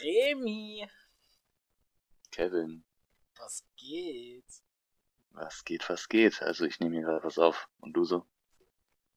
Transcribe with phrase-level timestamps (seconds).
[0.00, 0.88] Remi,
[2.30, 2.84] Kevin,
[3.36, 4.62] was geht?
[5.38, 6.42] was geht, was geht?
[6.42, 7.68] Also ich nehme hier gerade was auf.
[7.80, 8.26] Und du so?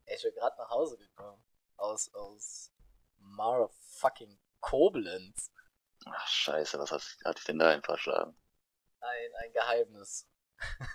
[0.05, 1.43] Ich bin gerade nach Hause gekommen.
[1.77, 2.71] Aus, aus
[3.17, 5.51] motherfucking Koblenz.
[6.05, 8.35] Ach scheiße, was hast, hatte ich denn da denn verschlagen?
[8.99, 10.27] Ein, ein Geheimnis.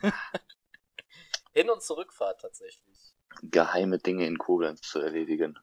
[1.52, 3.14] Hin- und Zurückfahrt tatsächlich.
[3.42, 5.58] Geheime Dinge in Koblenz zu erledigen.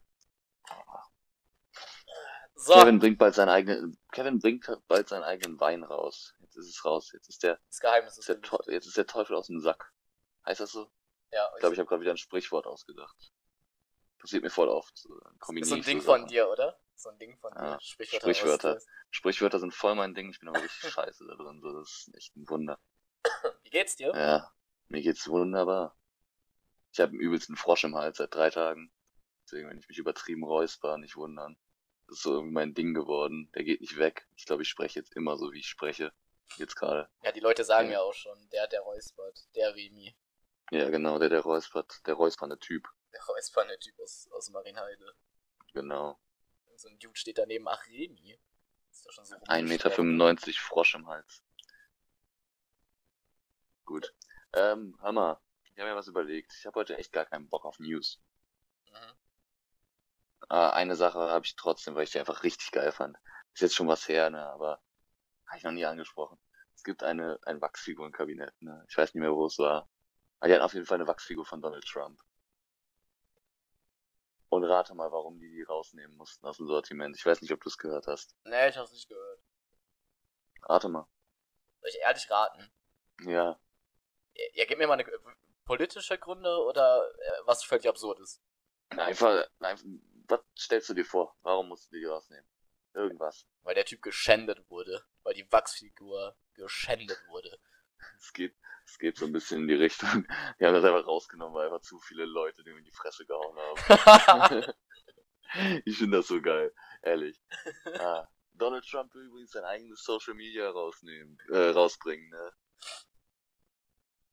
[2.63, 6.33] So, Kevin bringt bald seinen eigenen, Kevin bringt bald seinen eigenen Wein raus.
[6.39, 7.11] Jetzt ist es raus.
[7.11, 9.91] Jetzt ist der, das Geheimnis ist der, jetzt ist der Teufel aus dem Sack.
[10.45, 10.89] Heißt das so?
[11.31, 13.33] Ja, Ich glaube, ich habe gerade wieder ein Sprichwort ausgedacht.
[14.19, 14.97] Passiert mir voll oft.
[14.97, 16.29] So, dann ist so ein Ding so von Sachen.
[16.29, 16.79] dir, oder?
[16.95, 17.81] So ein Ding von Ja, dir.
[17.81, 18.33] Sprichwörter.
[18.33, 18.79] Sprichwörter.
[19.09, 20.29] Sprichwörter sind voll mein Ding.
[20.29, 21.59] Ich bin aber richtig scheiße da drin.
[21.61, 22.79] So, das ist echt ein Wunder.
[23.63, 24.13] Wie geht's dir?
[24.15, 24.53] Ja,
[24.87, 25.97] mir geht's wunderbar.
[26.93, 28.93] Ich habe einen übelsten Frosch im Hals seit drei Tagen.
[29.45, 31.57] Deswegen, wenn ich mich übertrieben räusper, nicht wundern.
[32.07, 33.49] Das ist so irgendwie mein Ding geworden.
[33.55, 34.27] Der geht nicht weg.
[34.35, 36.11] Ich glaube, ich spreche jetzt immer so, wie ich spreche.
[36.57, 37.09] Jetzt gerade.
[37.23, 37.93] Ja, die Leute sagen Ja.
[37.95, 40.15] ja auch schon, der, der räuspert, der Remi.
[40.71, 42.05] Ja, genau, der, der räuspert.
[42.05, 42.87] Der räuspernde Typ.
[43.11, 45.13] Der räuspernde Typ aus, aus Marienheide.
[45.73, 46.19] Genau.
[46.75, 48.37] So ein Dude steht daneben, ach Remi.
[48.91, 50.59] Ist doch schon so 1,95 Meter.
[50.59, 51.43] Frosch im Hals.
[53.85, 54.13] Gut.
[54.53, 55.41] Ähm, Hammer.
[55.63, 56.53] Ich habe mir was überlegt.
[56.59, 58.21] Ich habe heute echt gar keinen Bock auf News.
[58.91, 59.17] Mhm.
[60.49, 63.17] Äh, eine Sache habe ich trotzdem, weil ich die einfach richtig geil fand.
[63.53, 64.81] Ist jetzt schon was her, ne, aber
[65.47, 66.39] habe ich noch nie angesprochen.
[66.75, 68.85] Es gibt eine, ein Wachsfigurenkabinett, ne.
[68.89, 69.89] Ich weiß nicht mehr, wo es war.
[70.39, 72.19] Aber die hatten auf jeden Fall eine Wachsfigur von Donald Trump.
[74.49, 77.15] Und rate mal, warum die die rausnehmen mussten aus dem Sortiment.
[77.15, 78.35] Ich weiß nicht, ob du es gehört hast.
[78.43, 79.39] Nee, ich hab's nicht gehört.
[80.63, 81.07] Rate mal.
[81.81, 82.71] Soll ich ehrlich raten?
[83.21, 83.59] Ja.
[84.35, 85.19] Ja, ja, gib mir mal eine äh,
[85.65, 88.41] politische Gründe oder äh, was völlig absurd ist.
[88.89, 89.85] Einfach, einfach,
[90.33, 91.35] was stellst du dir vor?
[91.43, 92.45] Warum mussten die die rausnehmen?
[92.93, 93.45] Irgendwas.
[93.63, 95.03] Weil der Typ geschändet wurde.
[95.23, 97.59] Weil die Wachsfigur geschändet wurde.
[98.19, 100.27] Es geht, es geht so ein bisschen in die Richtung.
[100.59, 103.57] Die haben das einfach rausgenommen, weil einfach zu viele Leute dem in die Fresse gehauen
[103.57, 104.73] haben.
[105.85, 107.39] ich finde das so geil, ehrlich.
[107.99, 112.53] Ah, Donald Trump will übrigens sein eigenes Social Media rausnehmen, äh, rausbringen, ne?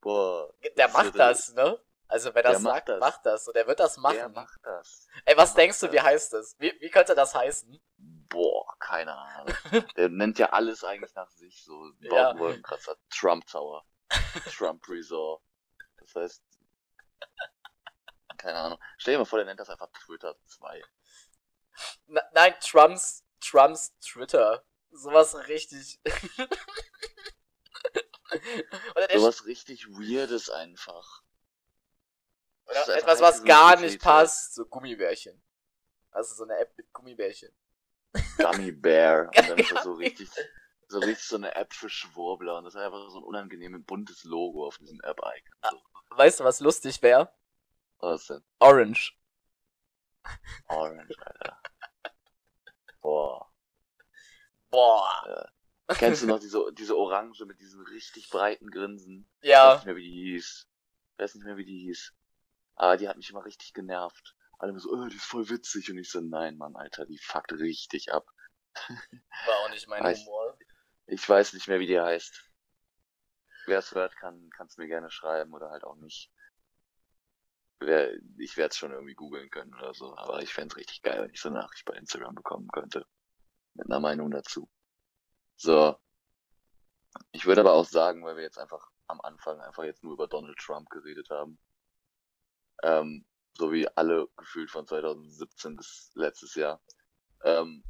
[0.00, 0.52] Boah.
[0.76, 1.80] der macht das, ne?
[2.10, 3.00] Also wer das Der macht sagt, das.
[3.00, 3.46] macht das.
[3.48, 4.16] Und er wird das machen.
[4.16, 5.06] Der macht das.
[5.24, 6.56] Ey, was macht denkst du, wie heißt das?
[6.58, 7.80] Wie, wie könnte das heißen?
[8.28, 9.54] Boah, keine Ahnung.
[9.96, 12.32] Der nennt ja alles eigentlich nach sich, so Ja.
[12.32, 13.84] baut Wolkenkratzer, Trump Tower,
[14.56, 15.42] Trump Resort.
[15.98, 16.42] Das heißt,
[18.38, 18.78] keine Ahnung.
[18.98, 20.82] Stell dir mal vor, der nennt das einfach Twitter 2.
[22.06, 24.64] Na, nein, Trumps, Trumps Twitter.
[24.90, 26.00] Sowas richtig.
[28.96, 31.22] der Sowas richtig Weirdes einfach.
[32.70, 34.54] Oder etwas, was gar nicht passt.
[34.54, 35.42] So Gummibärchen.
[36.10, 37.50] Also so eine App mit Gummibärchen.
[38.38, 39.26] Gummy Bear.
[39.36, 40.28] Und dann ist das so richtig,
[40.88, 42.58] so richtig so eine App für Schwurbler.
[42.58, 45.54] Und das ist einfach so ein unangenehmes buntes Logo auf diesem App-Icon.
[45.70, 45.80] So,
[46.16, 47.32] Weißt du, was lustig wäre?
[48.00, 48.42] was denn?
[48.58, 49.14] Orange.
[50.68, 51.60] Orange, Alter.
[53.00, 53.52] Boah.
[54.70, 55.50] Boah.
[55.88, 59.28] Kennst du noch diese, diese Orange mit diesem richtig breiten Grinsen?
[59.40, 59.74] Ich weiß Ja.
[59.74, 60.68] nicht mehr, wie die hieß.
[61.12, 62.12] Ich weiß nicht mehr, wie die hieß.
[62.80, 64.34] Aber die hat mich immer richtig genervt.
[64.58, 65.90] Alle so, oh, die ist voll witzig.
[65.90, 68.26] Und ich so, nein, Mann, Alter, die fuckt richtig ab.
[69.46, 70.56] War auch nicht mein Weiß- Humor.
[71.04, 72.50] Ich weiß nicht mehr, wie die heißt.
[73.66, 76.32] Wer es hört, kann es mir gerne schreiben oder halt auch nicht.
[77.80, 80.16] Wer, ich werde es schon irgendwie googeln können oder so.
[80.16, 83.04] Aber ich fänd's richtig geil, wenn ich so eine Nachricht bei Instagram bekommen könnte.
[83.74, 84.70] Mit einer Meinung dazu.
[85.56, 85.98] So.
[87.32, 90.28] Ich würde aber auch sagen, weil wir jetzt einfach am Anfang einfach jetzt nur über
[90.28, 91.58] Donald Trump geredet haben.
[92.82, 93.26] Ähm,
[93.56, 96.80] so wie alle gefühlt von 2017 bis letztes Jahr.
[97.42, 97.84] Ähm,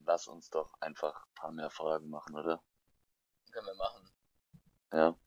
[0.00, 2.62] lass uns doch einfach ein paar mehr Fragen machen, oder?
[3.50, 4.10] Können wir machen.
[4.92, 5.18] Ja.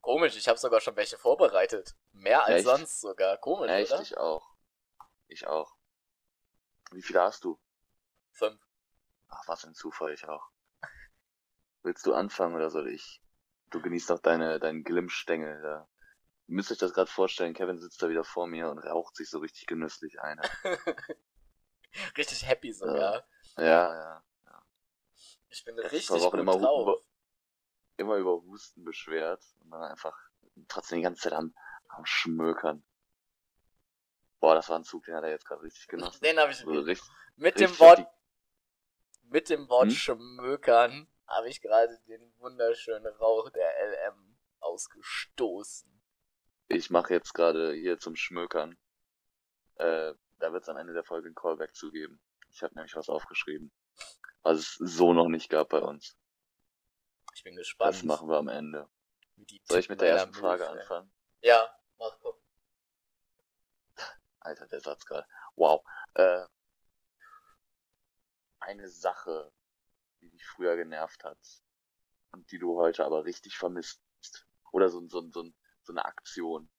[0.00, 1.96] Komisch, ich habe sogar schon welche vorbereitet.
[2.12, 2.64] Mehr als Echt?
[2.64, 3.36] sonst sogar.
[3.38, 3.92] Komisch, Echt?
[3.92, 4.02] oder?
[4.02, 4.54] Ich auch.
[5.28, 5.76] Ich auch.
[6.90, 7.58] Wie viele hast du?
[8.32, 8.60] Fünf.
[9.28, 10.50] Ach, was ein Zufall, ich auch.
[11.82, 13.22] Willst du anfangen oder soll ich?
[13.70, 15.88] Du genießt doch deine, deinen Glimmstängel da.
[16.46, 19.38] Müsst euch das gerade vorstellen, Kevin sitzt da wieder vor mir und raucht sich so
[19.38, 20.40] richtig genüsslich ein.
[22.16, 23.26] Richtig happy sogar.
[23.56, 24.24] Ja, ja.
[25.50, 26.82] Ich bin ist richtig gut immer, drauf.
[26.82, 27.02] über,
[27.98, 30.16] immer über Husten beschwert und dann einfach
[30.68, 31.54] trotzdem die ganze Zeit am,
[31.88, 32.82] am Schmökern.
[34.40, 36.24] Boah, das war ein Zug, den hat er jetzt gerade richtig genossen.
[36.24, 38.06] Den habe ich Also richtig, mit dem richtig Wort auf
[39.32, 39.96] mit dem Wort Hm?
[39.96, 43.70] schmökern habe ich gerade den wunderschönen Rauch der
[44.10, 46.01] LM ausgestoßen.
[46.68, 48.76] Ich mache jetzt gerade hier zum Schmökern.
[49.76, 52.20] Äh, da wird es am Ende der Folge ein Callback zugeben.
[52.50, 53.72] Ich habe nämlich was aufgeschrieben.
[54.42, 56.16] Was es so noch nicht gab bei uns.
[57.34, 57.94] Ich bin gespannt.
[57.94, 58.88] Das machen wir am Ende.
[59.64, 60.70] Soll ich mit der ersten Frage ey.
[60.70, 61.12] anfangen?
[61.40, 61.68] Ja,
[61.98, 62.40] mach guck.
[64.40, 65.26] Alter, der Satz gerade.
[65.56, 65.84] Wow.
[66.14, 66.44] Äh,
[68.60, 69.52] eine Sache,
[70.20, 71.38] die dich früher genervt hat
[72.32, 74.00] und die du heute aber richtig vermisst.
[74.70, 75.50] Oder so, so, so,
[75.84, 76.70] so eine Aktion.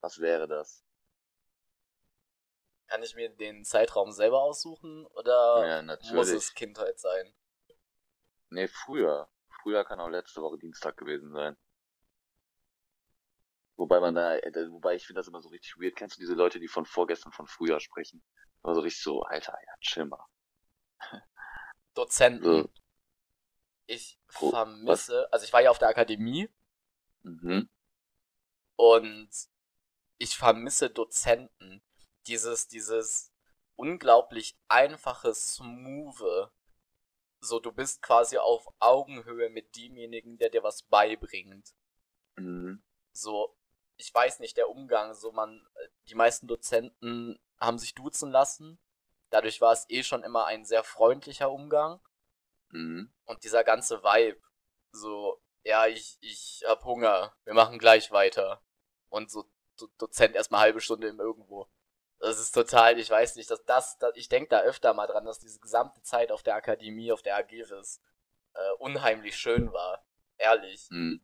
[0.00, 0.84] Was wäre das?
[2.86, 7.34] Kann ich mir den Zeitraum selber aussuchen oder Ja, muss es Kindheit sein?
[8.50, 9.28] Nee, früher.
[9.62, 11.56] Früher kann auch letzte Woche Dienstag gewesen sein.
[13.76, 15.96] Wobei man da, äh, wobei ich finde das immer so richtig weird.
[15.96, 18.22] Kennst du diese Leute, die von vorgestern, von früher sprechen?
[18.62, 20.24] Immer so richtig so, Alter, ja, chill mal.
[21.94, 22.44] Dozenten.
[22.44, 22.70] So.
[23.86, 26.48] Ich vermisse, also ich war ja auf der Akademie
[27.26, 27.68] Mhm.
[28.76, 29.30] Und
[30.18, 31.82] ich vermisse Dozenten.
[32.26, 33.32] Dieses, dieses
[33.76, 36.50] unglaublich einfache, smooth.
[37.40, 41.74] So, du bist quasi auf Augenhöhe mit demjenigen, der dir was beibringt.
[42.36, 42.82] Mhm.
[43.12, 43.56] So,
[43.96, 45.66] ich weiß nicht, der Umgang, so man,
[46.08, 48.78] die meisten Dozenten haben sich duzen lassen.
[49.30, 52.00] Dadurch war es eh schon immer ein sehr freundlicher Umgang.
[52.70, 53.12] Mhm.
[53.24, 54.40] Und dieser ganze Vibe,
[54.92, 58.62] so, ja, ich, ich hab Hunger, wir machen gleich weiter.
[59.08, 59.44] Und so
[59.78, 61.68] Do Dozent erstmal halbe Stunde im Irgendwo.
[62.18, 65.26] Das ist total, ich weiß nicht, dass das, das ich denke da öfter mal dran,
[65.26, 68.00] dass diese gesamte Zeit auf der Akademie, auf der Agiris,
[68.54, 70.02] äh, unheimlich schön war.
[70.38, 70.88] Ehrlich.
[70.90, 71.20] Mhm.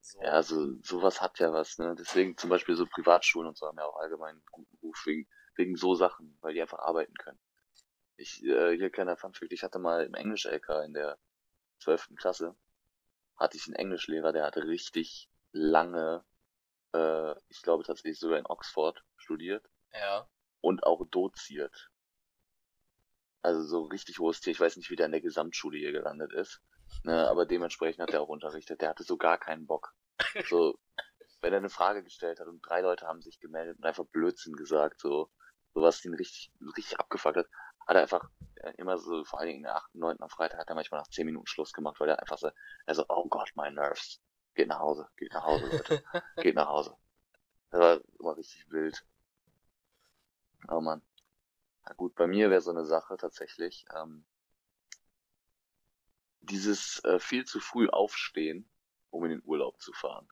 [0.00, 0.20] So.
[0.20, 1.94] Ja, so, sowas hat ja was, ne?
[1.96, 5.28] Deswegen zum Beispiel so Privatschulen und so haben ja auch allgemein einen guten Ruf wegen,
[5.54, 7.38] wegen so Sachen, weil die einfach arbeiten können.
[8.16, 11.18] Ich, äh, hier kleiner Funfact, ich hatte mal im Englisch-LK in der
[11.78, 12.56] zwölften Klasse,
[13.36, 16.24] hatte ich einen Englischlehrer, der hatte richtig lange,
[16.92, 20.28] äh, ich glaube tatsächlich sogar in Oxford studiert Ja.
[20.60, 21.90] und auch doziert.
[23.42, 24.52] Also so richtig hohes Tier.
[24.52, 26.60] Ich weiß nicht, wie der in der Gesamtschule hier gelandet ist.
[27.04, 28.80] Ne, aber dementsprechend hat er auch unterrichtet.
[28.80, 29.94] Der hatte so gar keinen Bock.
[30.46, 30.78] So,
[31.40, 34.54] wenn er eine Frage gestellt hat und drei Leute haben sich gemeldet und einfach Blödsinn
[34.54, 35.28] gesagt, so,
[35.74, 37.48] so was ihn richtig, richtig abgefuckt hat,
[37.86, 40.20] hat er einfach äh, immer so, vor allen Dingen in der 8., 9.
[40.20, 42.50] am Freitag hat er manchmal nach 10 Minuten Schluss gemacht, weil er einfach so,
[42.86, 44.20] er so, oh Gott, my nerves.
[44.54, 46.02] Geht nach Hause, geht nach Hause, Leute.
[46.40, 46.96] geht nach Hause.
[47.70, 49.04] Das war immer richtig wild.
[50.68, 51.02] Oh Mann.
[51.84, 54.24] Na gut, bei mir wäre so eine Sache tatsächlich, ähm,
[56.40, 58.68] dieses äh, viel zu früh aufstehen,
[59.10, 60.28] um in den Urlaub zu fahren.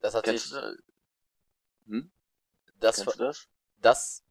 [0.00, 0.74] Das hat Kennst sich, du, da-
[1.86, 2.10] hm?
[2.80, 3.48] das, Kennst du das?
[3.80, 4.24] das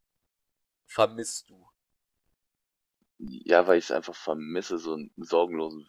[0.86, 1.68] vermisst du.
[3.20, 5.88] Ja, weil ich es einfach vermisse, so einen sorgenlosen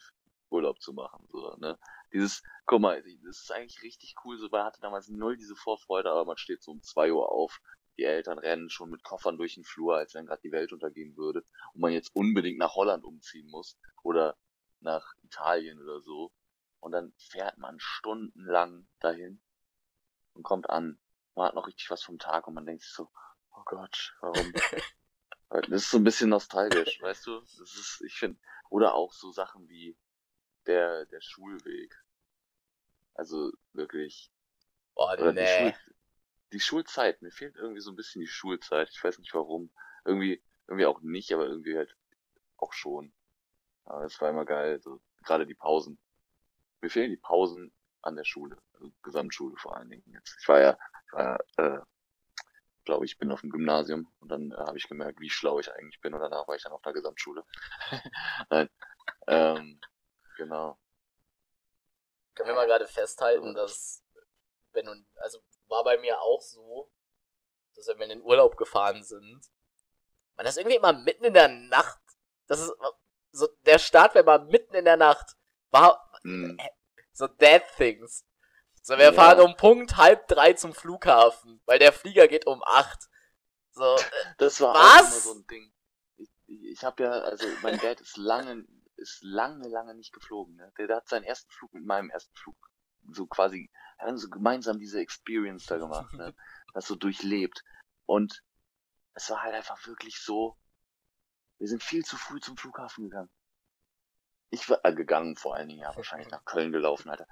[0.50, 1.26] Urlaub zu machen.
[1.30, 1.78] So, ne?
[2.12, 4.38] Dieses, guck mal, das ist eigentlich richtig cool.
[4.38, 7.60] So, man hatte damals null diese Vorfreude, aber man steht so um zwei Uhr auf.
[7.98, 11.16] Die Eltern rennen schon mit Koffern durch den Flur, als wenn gerade die Welt untergehen
[11.16, 11.44] würde.
[11.74, 13.76] Und man jetzt unbedingt nach Holland umziehen muss.
[14.02, 14.36] Oder
[14.80, 16.32] nach Italien oder so.
[16.80, 19.40] Und dann fährt man stundenlang dahin
[20.34, 20.98] und kommt an.
[21.34, 23.10] Man hat noch richtig was vom Tag und man denkt sich so,
[23.50, 24.52] oh Gott, warum?
[25.50, 27.40] Das ist so ein bisschen nostalgisch, weißt du?
[27.40, 29.96] Das ist, ich finde, oder auch so Sachen wie
[30.68, 31.94] der, der Schulweg.
[33.14, 34.30] Also wirklich.
[34.94, 35.72] Boah, Oder die, nee.
[35.72, 35.74] Schul,
[36.52, 37.22] die Schulzeit.
[37.22, 38.88] Mir fehlt irgendwie so ein bisschen die Schulzeit.
[38.90, 39.70] Ich weiß nicht warum.
[40.04, 41.96] Irgendwie, irgendwie auch nicht, aber irgendwie halt
[42.56, 43.12] auch schon.
[43.84, 44.80] Aber es war immer geil.
[44.80, 45.98] So, gerade die Pausen.
[46.80, 48.56] Mir fehlen die Pausen an der Schule.
[48.74, 50.36] Also Gesamtschule vor allen Dingen jetzt.
[50.40, 51.80] Ich war ja, ich war ja, äh,
[52.84, 55.72] glaube ich, bin auf dem Gymnasium und dann äh, habe ich gemerkt, wie schlau ich
[55.72, 57.44] eigentlich bin und danach war ich dann auf der Gesamtschule.
[58.50, 58.68] Nein.
[59.26, 59.80] Ähm,
[60.38, 60.78] genau.
[62.34, 64.02] Können wir mal gerade festhalten, dass,
[64.72, 66.90] wenn du, also war bei mir auch so,
[67.74, 69.42] dass wenn wir in den Urlaub gefahren sind,
[70.36, 72.00] man das irgendwie immer mitten in der Nacht,
[72.46, 72.72] das ist
[73.32, 75.36] so, der Start wäre mal mitten in der Nacht,
[75.70, 76.58] war Hm,
[77.12, 78.24] so Dead Things.
[78.82, 79.12] So, wir Ja.
[79.12, 83.08] fahren um Punkt halb drei zum Flughafen, weil der Flieger geht um acht.
[83.72, 83.96] So,
[84.38, 85.10] das war auch Was?
[85.10, 85.72] immer so ein Ding.
[86.16, 88.64] Ich, ich, ich habe ja, also mein Dad ist lange,
[88.98, 90.56] ist lange, lange nicht geflogen.
[90.56, 90.72] Ne?
[90.78, 92.56] Der, der hat seinen ersten Flug mit meinem ersten Flug
[93.10, 96.34] so quasi, wir haben so gemeinsam diese Experience da gemacht, ne?
[96.74, 97.64] das so durchlebt.
[98.06, 98.42] Und
[99.14, 100.56] es war halt einfach wirklich so,
[101.58, 103.30] wir sind viel zu früh zum Flughafen gegangen.
[104.50, 107.26] Ich war äh, gegangen vor allen Dingen, ja, wahrscheinlich nach Köln gelaufen, Alter.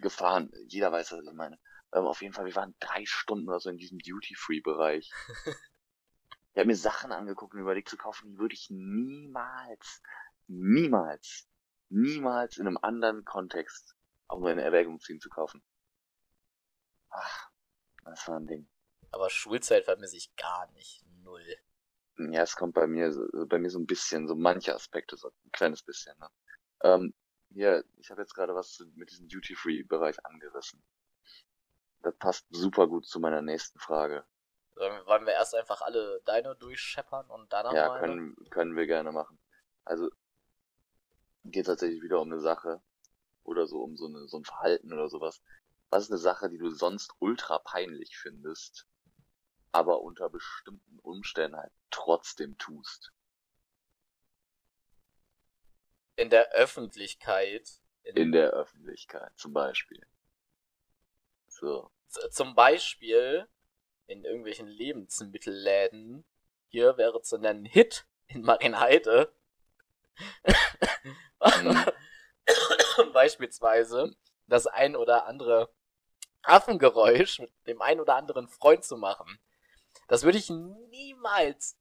[0.00, 1.58] Gefahren, jeder weiß, was ich meine.
[1.92, 5.10] Ähm, auf jeden Fall, wir waren drei Stunden oder so in diesem Duty-Free-Bereich.
[6.52, 10.02] Ich habe mir Sachen angeguckt und überlegt zu kaufen, die würde ich niemals,
[10.50, 11.46] niemals,
[11.88, 13.94] niemals in einem anderen Kontext
[14.28, 15.62] auch nur in Erwägung ziehen zu kaufen.
[17.10, 17.50] Ach,
[18.04, 18.68] das war ein Ding.
[19.12, 21.04] aber Schulzeit vermisse ich gar nicht.
[21.22, 21.44] Null.
[22.18, 25.28] Ja, es kommt bei mir, so- bei mir so ein bisschen, so manche Aspekte, so
[25.28, 26.28] ein kleines bisschen, ne?
[26.82, 27.14] Ähm,
[27.50, 30.82] hier, ich habe jetzt gerade was mit diesem Duty-Free-Bereich angerissen.
[32.02, 34.24] Das passt super gut zu meiner nächsten Frage.
[34.74, 38.00] Wollen wir erst einfach alle deine durchscheppern und danach Ja, meine?
[38.00, 39.38] können, können wir gerne machen.
[39.84, 40.10] Also,
[41.44, 42.80] geht tatsächlich wieder um eine Sache
[43.44, 45.42] oder so um so, eine, so ein Verhalten oder sowas.
[45.90, 48.86] Was ist eine Sache, die du sonst ultra peinlich findest,
[49.72, 53.12] aber unter bestimmten Umständen halt trotzdem tust?
[56.16, 57.80] In der Öffentlichkeit.
[58.02, 60.06] In, In der Öffentlichkeit zum Beispiel.
[61.48, 61.90] So.
[62.08, 63.48] z- zum Beispiel
[64.06, 66.24] in irgendwelchen Lebensmittelläden.
[66.68, 69.32] Hier wäre zu nennen Hit in Marienheide.
[71.62, 71.84] Mhm.
[73.12, 74.14] Beispielsweise
[74.46, 75.72] das ein oder andere
[76.42, 79.38] Affengeräusch mit dem ein oder anderen Freund zu machen.
[80.08, 81.78] Das würde ich niemals.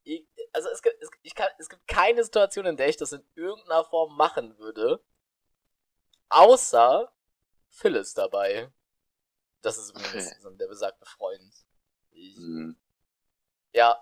[0.53, 3.24] Also es gibt, es, ich kann, es gibt keine Situation, in der ich das in
[3.36, 5.03] irgendeiner Form machen würde.
[6.29, 7.12] Außer
[7.69, 8.72] Phil ist dabei.
[9.62, 11.53] Das ist übrigens so der besagte Freund.
[12.12, 12.77] Ich, Mhm.
[13.74, 13.98] ja.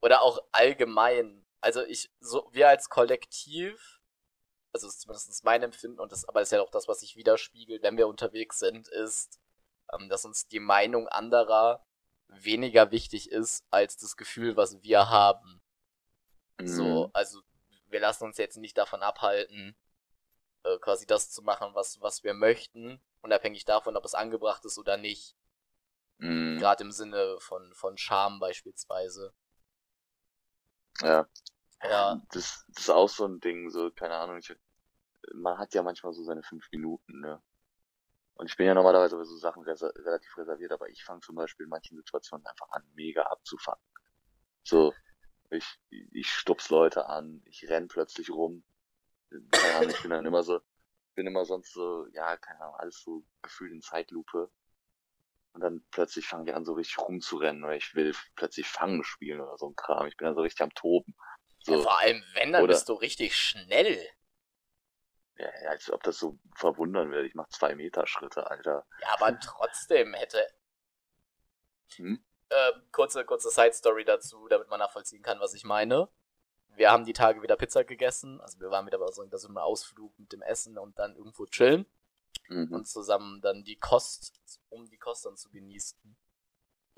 [0.00, 1.44] Oder auch allgemein.
[1.60, 4.00] Also ich, so, wir als Kollektiv,
[4.72, 7.16] also das ist zumindest mein Empfinden, und das, aber ist ja auch das, was sich
[7.16, 9.40] widerspiegelt, wenn wir unterwegs sind, ist,
[9.92, 11.84] ähm, dass uns die Meinung anderer
[12.28, 15.62] weniger wichtig ist als das Gefühl, was wir haben.
[16.62, 17.10] So, Mhm.
[17.14, 17.40] also
[17.86, 19.76] wir lassen uns jetzt nicht davon abhalten,
[20.64, 24.78] äh, quasi das zu machen, was, was wir möchten, unabhängig davon, ob es angebracht ist
[24.78, 25.34] oder nicht.
[26.18, 26.58] Mhm.
[26.58, 29.32] Gerade im Sinne von, von Scham beispielsweise.
[31.00, 31.28] Ja.
[31.82, 32.20] Ja.
[32.32, 34.54] Das, das ist auch so ein Ding, so, keine Ahnung, ich,
[35.34, 37.42] man hat ja manchmal so seine fünf Minuten, ne?
[38.34, 41.34] Und ich bin ja normalerweise bei so Sachen reser relativ reserviert, aber ich fange zum
[41.34, 43.82] Beispiel in manchen Situationen einfach an, mega abzufangen.
[44.62, 44.94] So,
[45.50, 48.62] ich, ich stups Leute an, ich renn plötzlich rum.
[49.50, 50.60] Keine Ahnung, ich bin dann immer so,
[51.16, 54.50] bin immer sonst so, ja, keine Ahnung, alles so gefühlt in Zeitlupe.
[55.52, 59.40] Und dann plötzlich fange ich an, so richtig rumzurennen oder ich will plötzlich Fangen spielen
[59.40, 60.06] oder so ein Kram.
[60.06, 61.16] Ich bin dann so richtig am Toben.
[61.68, 61.76] So.
[61.76, 64.06] Ja, vor allem, wenn, dann Oder- bist du richtig schnell.
[65.36, 67.28] Ja, als ob das so verwundern würde.
[67.28, 68.86] Ich mach zwei Meter Schritte, Alter.
[69.00, 70.44] Ja, aber trotzdem hätte.
[71.96, 72.24] Hm?
[72.50, 76.08] Ähm, kurze, kurze Side-Story dazu, damit man nachvollziehen kann, was ich meine.
[76.74, 78.40] Wir haben die Tage wieder Pizza gegessen.
[78.40, 81.46] Also wir waren wieder bei so so einem Ausflug mit dem Essen und dann irgendwo
[81.46, 81.86] chillen.
[82.48, 82.72] Mhm.
[82.72, 84.32] und zusammen dann die Kost,
[84.70, 86.16] um die Kost dann zu genießen.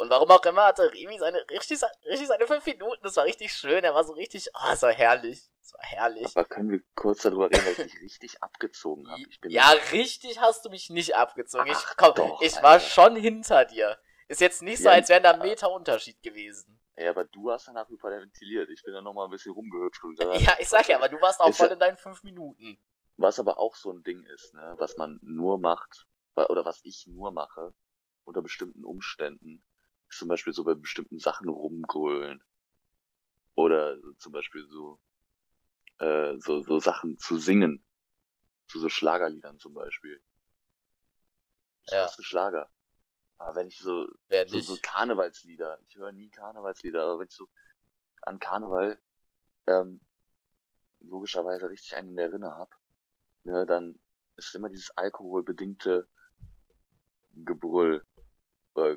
[0.01, 3.53] Und warum auch immer hatte Remy seine, richtig, richtig seine fünf Minuten, das war richtig
[3.53, 6.35] schön, er war so richtig, oh, es war herrlich, es war herrlich.
[6.35, 9.21] Aber können wir kurz darüber reden, weil ich dich richtig abgezogen habe?
[9.29, 11.67] Ich Ja, richtig hast du mich nicht abgezogen.
[11.67, 13.99] Ich, Ach komm, doch, ich war schon hinter dir.
[14.29, 16.81] Ist jetzt nicht so, Ja, als wäre da ein Meter Unterschied gewesen.
[16.97, 18.71] Ja, aber du hast danach hyperventiliert.
[18.71, 20.03] Ich bin dann nochmal ein bisschen rumgehüpft.
[20.03, 22.79] Und Ja, ich sag ja, aber du warst auch voll in deinen fünf Minuten.
[23.19, 27.07] Was aber auch so ein Ding ist, ne, was man nur macht, oder was ich
[27.07, 27.75] nur mache,
[28.25, 29.63] unter bestimmten Umständen,
[30.11, 32.43] zum Beispiel so bei bestimmten Sachen rumgrölen.
[33.55, 35.01] Oder zum Beispiel so,
[35.99, 37.85] äh, so, so Sachen zu singen.
[38.69, 40.23] Zu so Schlagerliedern zum Beispiel.
[41.87, 42.05] Ich Ja.
[42.05, 42.71] hasse Schlager.
[43.39, 44.79] Aber wenn ich so, Wer so, so?
[44.83, 47.49] Karnevalslieder, ich höre nie Karnevalslieder, aber wenn ich so
[48.23, 49.01] an Karneval
[49.67, 50.01] ähm,
[51.01, 52.77] logischerweise richtig einen in der Rinne hab,
[53.45, 53.99] ne, dann
[54.37, 56.09] ist immer dieses alkoholbedingte
[57.33, 58.05] Gebrüll.
[58.75, 58.97] Oder,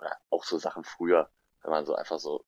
[0.00, 1.30] oder auch so Sachen früher,
[1.62, 2.44] wenn man so einfach so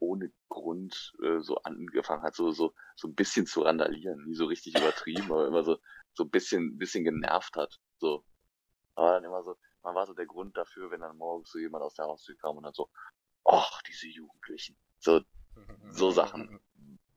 [0.00, 4.24] ohne Grund äh, so angefangen hat, so, so, so ein bisschen zu randalieren.
[4.24, 5.78] Nie so richtig übertrieben, aber immer so,
[6.14, 7.80] so ein bisschen, bisschen genervt hat.
[7.98, 8.24] So.
[8.94, 11.82] Aber dann immer so, man war so der Grund dafür, wenn dann morgens so jemand
[11.82, 12.88] aus der Haustür kam und dann so,
[13.44, 14.76] ach, diese Jugendlichen.
[14.98, 15.20] So,
[15.90, 16.60] so Sachen.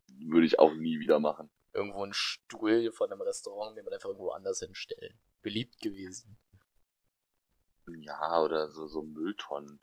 [0.08, 1.50] würde ich auch nie wieder machen.
[1.74, 5.20] Irgendwo ein Stuhl von einem Restaurant, den man einfach irgendwo anders hinstellen.
[5.42, 6.38] Beliebt gewesen.
[7.88, 9.80] Ja, oder so, so Mülltonnen.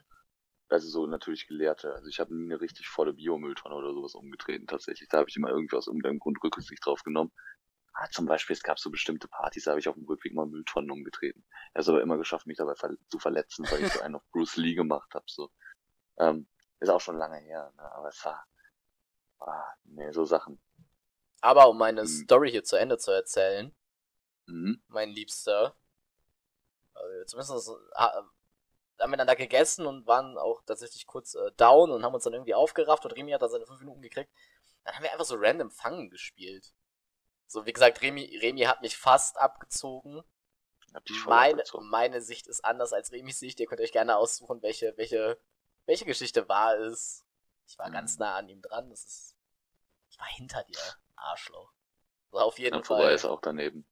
[0.68, 1.94] Also so natürlich geleerte.
[1.94, 5.08] Also ich habe nie eine richtig volle Biomülltonne oder sowas umgetreten tatsächlich.
[5.08, 7.32] Da habe ich immer irgendwie aus irgendeinem Grund Rücksicht drauf genommen.
[7.94, 10.46] Ah, zum Beispiel, es gab so bestimmte Partys, da habe ich auf dem Rückweg mal
[10.46, 11.44] Mülltonnen umgetreten.
[11.74, 14.24] Er hat aber immer geschafft, mich dabei ver zu verletzen, weil ich so einen auf
[14.30, 15.24] Bruce Lee gemacht habe.
[15.26, 15.50] So.
[16.18, 16.48] Ähm,
[16.80, 17.92] ist auch schon lange her, ne?
[17.92, 18.46] aber es war...
[19.40, 20.60] Ah, nee, so Sachen.
[21.40, 22.06] Aber um meine Hm.
[22.06, 23.74] Story hier zu Ende zu erzählen,
[24.46, 24.82] Mhm.
[24.88, 25.76] mein Liebster.
[27.08, 28.28] Also zumindest ha-
[29.00, 32.24] haben wir dann da gegessen und waren auch tatsächlich kurz äh, down und haben uns
[32.24, 34.30] dann irgendwie aufgerafft und Remy hat da seine fünf Minuten gekriegt.
[34.84, 36.72] Dann haben wir einfach so random Fangen gespielt.
[37.46, 40.22] So, wie gesagt, Remy, Remy hat mich fast abgezogen.
[41.26, 41.88] Meine, abgezogen.
[41.88, 43.60] meine Sicht ist anders als Remys Sicht.
[43.60, 45.38] Ihr könnt euch gerne aussuchen, welche, welche,
[45.86, 47.24] welche Geschichte wahr ist.
[47.66, 47.92] Ich war Mhm.
[47.92, 48.88] ganz nah an ihm dran.
[48.90, 49.36] Das ist.
[50.10, 50.78] Ich war hinter dir,
[51.16, 51.70] Arschloch.
[52.32, 52.96] So, auf jeden Ja, Fall.
[52.98, 53.86] vorbei ist auch daneben.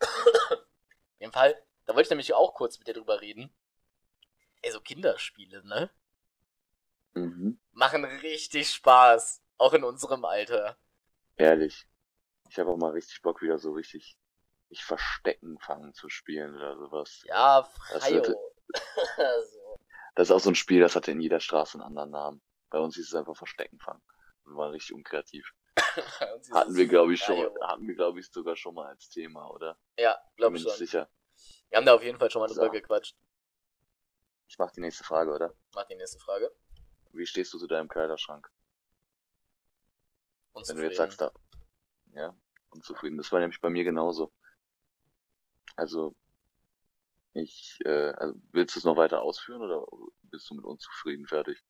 [0.00, 3.54] Auf jeden Fall, da wollte ich nämlich auch kurz mit dir drüber reden.
[4.62, 5.90] Ey, so Kinderspiele, ne?
[7.14, 7.60] Mhm.
[7.72, 9.42] Machen richtig Spaß.
[9.58, 10.76] Auch in unserem Alter.
[11.36, 11.86] Ehrlich.
[12.48, 14.16] Ich habe auch mal richtig Bock, wieder so richtig
[14.74, 17.22] ich Verstecken fangen zu spielen oder sowas.
[17.26, 18.24] Ja, Das Freio.
[18.24, 19.78] so.
[20.14, 22.42] Das ist auch so ein Spiel, das hatte in jeder Straße einen anderen Namen.
[22.70, 24.02] Bei uns hieß es einfach Verstecken fangen.
[24.44, 25.52] Wir waren richtig unkreativ.
[26.52, 29.76] Hatten wir, glaube ich, schon, hatten wir, glaube ich, sogar schon mal als Thema, oder?
[29.98, 30.78] Ja, glaube Bin ich schon.
[30.78, 31.08] sicher.
[31.68, 32.54] Wir haben da auf jeden Fall schon mal So.
[32.54, 33.16] drüber gequatscht.
[34.48, 35.54] Ich mach die nächste Frage, oder?
[35.74, 36.50] Mach die nächste Frage.
[37.12, 38.50] Wie stehst du zu deinem Kleiderschrank?
[40.66, 40.96] Wenn du jetzt Unzufrieden.
[40.96, 41.32] sagst, da,
[42.14, 42.34] ja,
[42.70, 43.18] unzufrieden.
[43.18, 44.32] Das war nämlich bei mir genauso.
[45.76, 46.14] Also,
[47.32, 49.86] ich, äh, also, willst du es noch weiter ausführen oder
[50.22, 51.62] bist du mit unzufrieden fertig?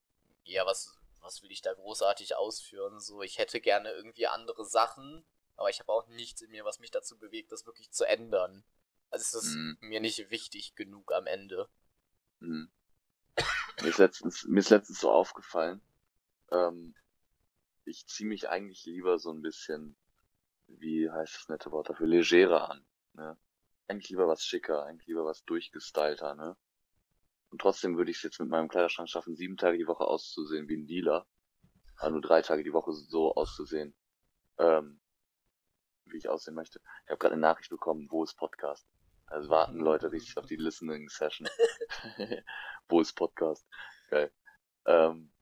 [0.44, 3.00] Ja, was, was will ich da großartig ausführen?
[3.00, 5.24] So, ich hätte gerne irgendwie andere Sachen,
[5.56, 8.64] aber ich habe auch nichts in mir, was mich dazu bewegt, das wirklich zu ändern.
[9.14, 9.78] Also es ist Mhm.
[9.80, 11.68] mir nicht wichtig genug am Ende.
[12.40, 12.68] Hm.
[13.80, 15.80] Mir ist letztens, mir ist letztens so aufgefallen,
[16.50, 16.96] ähm,
[17.84, 19.96] ich ziehe mich eigentlich lieber so ein bisschen,
[20.66, 23.38] wie heißt das nette Wort dafür, legerer an, ne?
[23.86, 26.56] Eigentlich lieber was schicker, eigentlich lieber was durchgestylter, ne?
[27.50, 30.66] Und trotzdem würde ich es jetzt mit meinem Kleiderschrank schaffen, sieben Tage die Woche auszusehen
[30.68, 31.24] wie ein Dealer,
[31.98, 33.94] aber nur drei Tage die Woche so auszusehen,
[34.58, 35.00] ähm,
[36.06, 36.80] wie ich aussehen möchte.
[37.04, 38.88] Ich habe gerade eine Nachricht bekommen, wo ist Podcast?
[39.26, 41.48] Also warten Leute richtig auf die Listening Session.
[42.88, 43.66] wo ist Podcast?
[44.10, 44.32] Geil.
[44.86, 45.32] Ähm,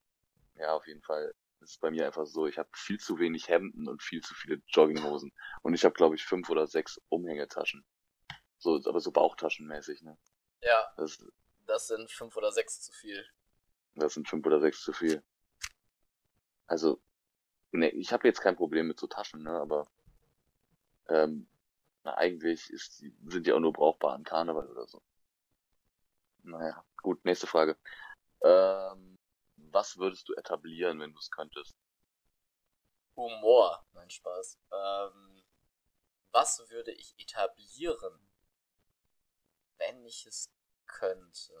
[0.55, 3.47] ja, auf jeden Fall ist es bei mir einfach so, ich habe viel zu wenig
[3.49, 5.33] Hemden und viel zu viele Jogginghosen.
[5.61, 7.85] Und ich habe, glaube ich, fünf oder sechs Umhängetaschen.
[8.57, 10.17] So, aber so Bauchtaschenmäßig, ne?
[10.61, 11.23] Ja, Das,
[11.65, 13.25] das sind fünf oder sechs zu viel.
[13.95, 15.23] das sind fünf oder sechs zu viel.
[16.67, 17.01] Also,
[17.71, 19.51] ne, ich habe jetzt kein Problem mit so Taschen, ne?
[19.51, 19.87] Aber
[21.09, 21.47] ähm,
[22.03, 25.01] na, eigentlich ist sind die auch nur brauchbar an Karneval oder so.
[26.43, 27.77] Naja, gut, nächste Frage.
[28.43, 29.17] Ähm,
[29.55, 31.75] was würdest du etablieren, wenn du es könntest?
[33.15, 33.85] Humor.
[33.93, 34.59] Nein, Spaß.
[34.71, 35.43] Ähm,
[36.31, 38.19] was würde ich etablieren,
[39.77, 40.49] wenn ich es
[40.85, 41.53] könnte?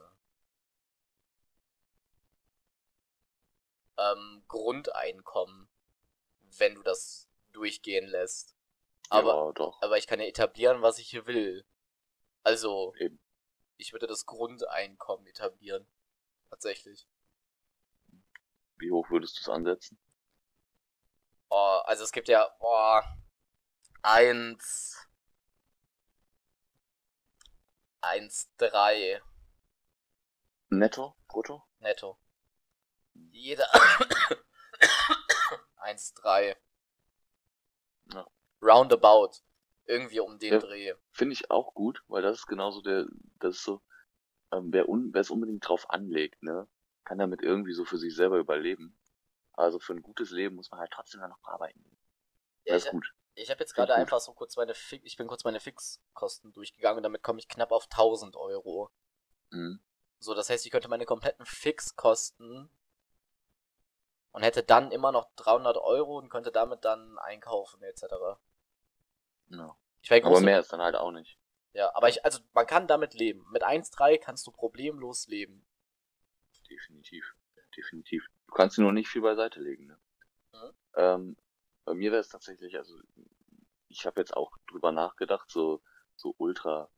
[3.97, 5.69] Ähm, Grundeinkommen,
[6.57, 8.55] wenn du das durchgehen lässt.
[9.09, 11.65] Aber, ja, aber ich kann ja etablieren, was ich hier will.
[12.43, 13.19] Also, Eben.
[13.77, 15.87] ich würde das Grundeinkommen etablieren.
[16.49, 17.07] Tatsächlich.
[18.77, 19.99] Wie hoch würdest du es ansetzen?
[21.49, 23.01] Oh, also es gibt ja, oh,
[24.01, 24.97] eins,
[28.01, 29.21] eins, drei
[30.69, 31.15] Netto?
[31.27, 31.63] Brutto?
[31.79, 32.19] netto.
[33.13, 33.69] Jeder,
[35.75, 36.57] eins, drei.
[38.63, 39.31] Roundabout.
[39.85, 40.59] Irgendwie um den Ja.
[40.59, 40.93] Dreh.
[41.11, 43.05] Finde ich auch gut, weil das ist genauso der,
[43.39, 43.81] das ist so,
[44.51, 46.67] ähm, wer un, es unbedingt drauf anlegt, ne,
[47.03, 48.97] kann damit irgendwie so für sich selber überleben.
[49.51, 51.83] Also für ein gutes Leben muss man halt trotzdem dann noch arbeiten.
[52.63, 53.13] Ja, Das ich, ist gut.
[53.35, 56.97] ich habe jetzt gerade einfach so kurz meine Fix, ich bin kurz meine Fixkosten durchgegangen
[56.97, 58.89] und damit komme ich knapp auf 1000 Euro.
[59.49, 59.81] Mhm.
[60.19, 62.69] So, das heißt, ich könnte meine kompletten Fixkosten
[64.31, 68.03] und hätte dann immer noch 300 Euro und könnte damit dann einkaufen etc.
[69.57, 69.75] Ja.
[70.01, 71.37] Ich war Aber mehr ist dann halt auch nicht.
[71.73, 73.45] ja, aber ich, also man kann damit leben.
[73.51, 75.65] Mit 1,3 kannst du problemlos leben.
[76.69, 77.35] Definitiv.
[77.75, 78.25] Definitiv.
[78.47, 79.99] Du kannst nur nicht viel beiseite legen, ne?
[80.53, 80.73] Mhm.
[80.95, 81.37] Ähm,
[81.85, 82.99] bei mir wäre es tatsächlich, also
[83.87, 85.81] ich habe jetzt auch drüber nachgedacht, so,
[86.15, 86.89] so ultra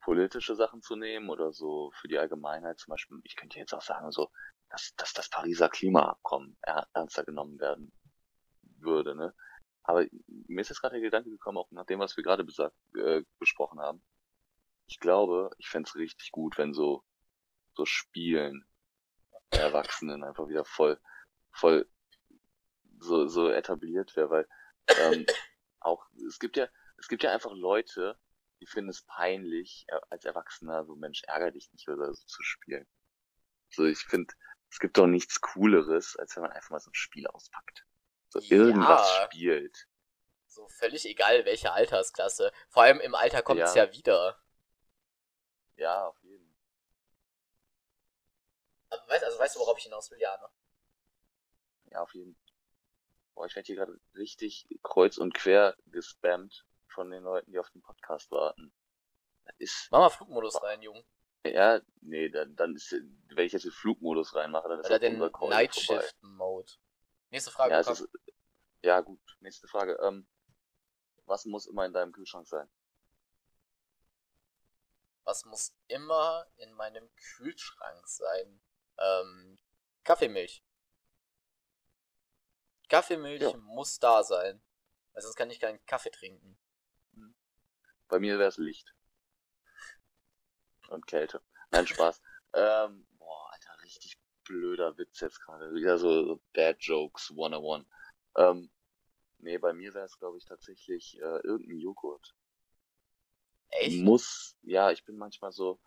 [0.00, 3.20] politische Sachen zu nehmen oder so für die Allgemeinheit zum Beispiel.
[3.24, 4.30] Ich könnte jetzt auch sagen, so,
[4.70, 7.92] dass, dass das Pariser Klimaabkommen er- ernster genommen werden
[8.78, 9.34] würde, ne?
[9.86, 10.04] Aber
[10.48, 13.22] mir ist jetzt gerade der Gedanke gekommen, auch nach dem, was wir gerade besagt, äh,
[13.38, 14.02] besprochen haben.
[14.86, 17.04] Ich glaube, ich fänd's richtig gut, wenn so,
[17.74, 18.66] so Spielen
[19.52, 21.00] der Erwachsenen einfach wieder voll,
[21.52, 21.88] voll
[22.98, 24.48] so, so etabliert wäre, weil
[24.98, 25.26] ähm,
[25.80, 26.68] auch es gibt ja,
[26.98, 28.18] es gibt ja einfach Leute,
[28.60, 32.42] die finden es peinlich, äh, als Erwachsener so Mensch ärger dich nicht oder so zu
[32.42, 32.86] spielen.
[33.70, 34.34] So, ich finde,
[34.70, 37.86] es gibt doch nichts Cooleres, als wenn man einfach mal so ein Spiel auspackt.
[38.40, 38.62] So Ja.
[38.62, 39.88] irgendwas spielt.
[40.46, 42.52] So völlig egal, welche Altersklasse.
[42.68, 43.84] Vor allem im Alter kommt es Ja.
[43.84, 44.40] ja wieder.
[45.76, 46.56] Ja, auf jeden Fall.
[48.98, 50.18] Aber weißt, also weißt du, worauf ich hinaus will?
[50.20, 50.48] Ja, ne?
[51.90, 52.54] Ja, auf jeden Fall.
[53.34, 57.70] Boah, ich werde hier gerade richtig kreuz und quer gespammt von den Leuten, die auf
[57.70, 58.72] den Podcast warten.
[59.44, 61.04] Das ist, Mach mal Flugmodus rein, Jung.
[61.44, 65.00] Ja, nee, dann, dann ist, wenn ich jetzt den Flugmodus reinmache, dann ist Oder auch
[65.00, 65.30] den unser
[67.30, 67.72] Nächste Frage.
[67.72, 68.08] Ja, ist,
[68.82, 69.20] ja, gut.
[69.40, 69.98] Nächste Frage.
[70.02, 70.28] Ähm,
[71.24, 72.68] was muss immer in deinem Kühlschrank sein?
[75.24, 78.62] Was muss immer in meinem Kühlschrank sein?
[78.98, 79.58] Ähm,
[80.04, 80.64] Kaffeemilch.
[82.88, 83.56] Kaffeemilch Ja.
[83.56, 84.62] muss da sein.
[85.12, 86.58] Weil sonst kann ich keinen Kaffee trinken.
[88.08, 88.94] Bei mir wäre es Licht.
[90.88, 91.42] Und Kälte.
[91.70, 92.22] Nein, Spaß.
[92.52, 93.05] ähm,
[94.46, 95.72] blöder Witz jetzt gerade.
[95.74, 97.86] Wieder so, Bad Jokes 101.
[98.36, 98.70] Ähm,
[99.38, 102.34] nee, bei mir wäre es, glaube ich, tatsächlich äh, irgendein Joghurt.
[103.70, 104.02] Echt?
[104.02, 105.80] Muss, ja, ich bin manchmal so,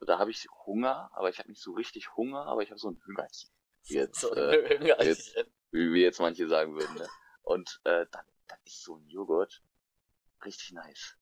[0.00, 2.90] da habe ich Hunger, aber ich habe nicht so richtig Hunger, aber ich habe so
[2.90, 3.50] ein Hüngerchen.
[3.84, 5.06] Jetzt, so äh, Hüngerchen.
[5.06, 5.36] jetzt-
[5.70, 7.08] wie, wie jetzt manche sagen würden, ne?
[7.42, 9.62] Und äh, dann, dann ist so ein Joghurt
[10.44, 11.16] richtig nice.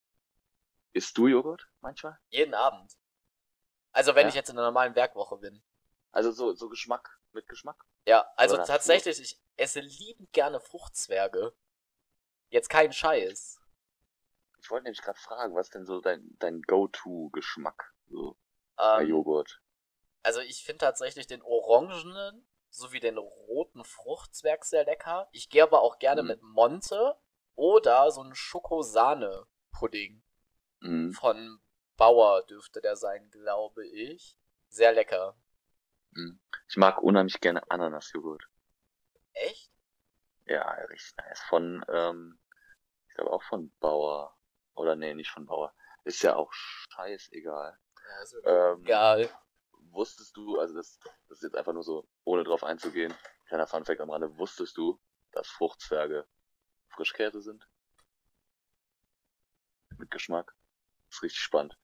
[0.92, 2.18] Isst du Joghurt manchmal?
[2.30, 2.96] Jeden Abend.
[3.92, 4.28] Also wenn Ja.
[4.28, 5.62] ich jetzt in einer normalen Werkwoche bin.
[6.10, 7.84] Also so, so Geschmack, mit Geschmack?
[8.06, 11.54] Ja, also Oder tatsächlich, ich esse liebend gerne Fruchtzwerge.
[12.48, 13.60] Jetzt kein Scheiß.
[14.60, 18.36] Ich wollte nämlich gerade fragen, was denn so dein, dein Go-To-Geschmack so
[18.76, 19.60] bei Ähm, Joghurt?
[20.22, 25.28] Also ich finde tatsächlich den orangenen sowie den roten Fruchtzwerg sehr lecker.
[25.32, 26.28] Ich gehe aber auch gerne Mhm.
[26.28, 27.16] mit Monte
[27.54, 30.22] oder so ein Schokosahne-Pudding
[30.80, 31.12] Mhm.
[31.12, 31.60] von
[31.96, 34.38] Bauer dürfte der sein, glaube ich.
[34.68, 35.36] Sehr lecker.
[36.12, 36.40] Mhm.
[36.68, 38.44] Ich mag unheimlich gerne Ananas-Joghurt.
[39.32, 39.70] Echt?
[40.46, 41.40] Ja, richtig nice.
[41.48, 42.38] Von, ähm,
[43.08, 44.36] ich glaube auch von Bauer.
[44.74, 45.74] Oder nee, nicht von Bauer.
[46.04, 47.78] Ist ja auch scheißegal.
[48.08, 49.30] Ja, ist Ähm, Egal.
[49.90, 53.14] Wusstest du, also das, das ist jetzt einfach nur so, ohne drauf einzugehen,
[53.46, 55.00] kleiner Funfact am Rande, wusstest du,
[55.32, 56.26] dass Fruchtzwerge
[56.90, 57.66] Frischkäse sind?
[59.96, 60.54] Mit Geschmack.
[61.10, 61.76] ist richtig spannend.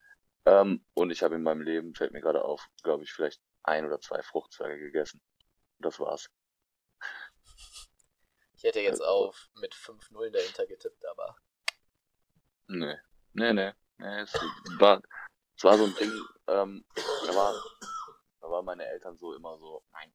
[0.44, 3.86] Ähm, und ich habe in meinem Leben, fällt mir gerade auf, glaube ich, vielleicht ein
[3.86, 5.20] oder zwei Fruchtzwerge gegessen.
[5.78, 6.30] Das war's.
[8.56, 11.36] Ich hätte jetzt äh, auf mit 5-0 dahinter getippt, aber.
[12.68, 12.96] Nee.
[13.32, 13.72] Nee, nee.
[13.98, 14.32] nee es
[14.78, 15.02] war,
[15.56, 16.12] es war so ein Ding,
[16.46, 17.54] ähm, da war,
[18.40, 20.14] da waren meine Eltern so immer so, nein,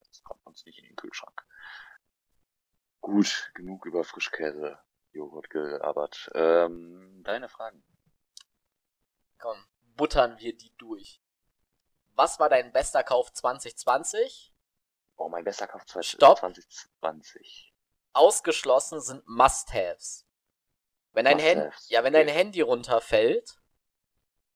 [0.00, 1.46] das kommt uns nicht in den Kühlschrank.
[3.00, 4.78] Gut, genug über Frischkäse,
[5.12, 6.30] Joghurt gelabert.
[6.34, 7.84] Ähm, deine Fragen.
[9.38, 9.62] Komm,
[9.94, 11.20] buttern wir die durch.
[12.14, 14.52] Was war dein bester Kauf 2020?
[15.16, 16.38] Oh, mein bester Kauf Stopp.
[16.38, 17.72] 2020.
[18.12, 20.26] Ausgeschlossen sind Must-Haves.
[21.12, 22.36] Wenn dein, Hand, Must-haves, ja, wenn dein okay.
[22.36, 23.58] Handy runterfällt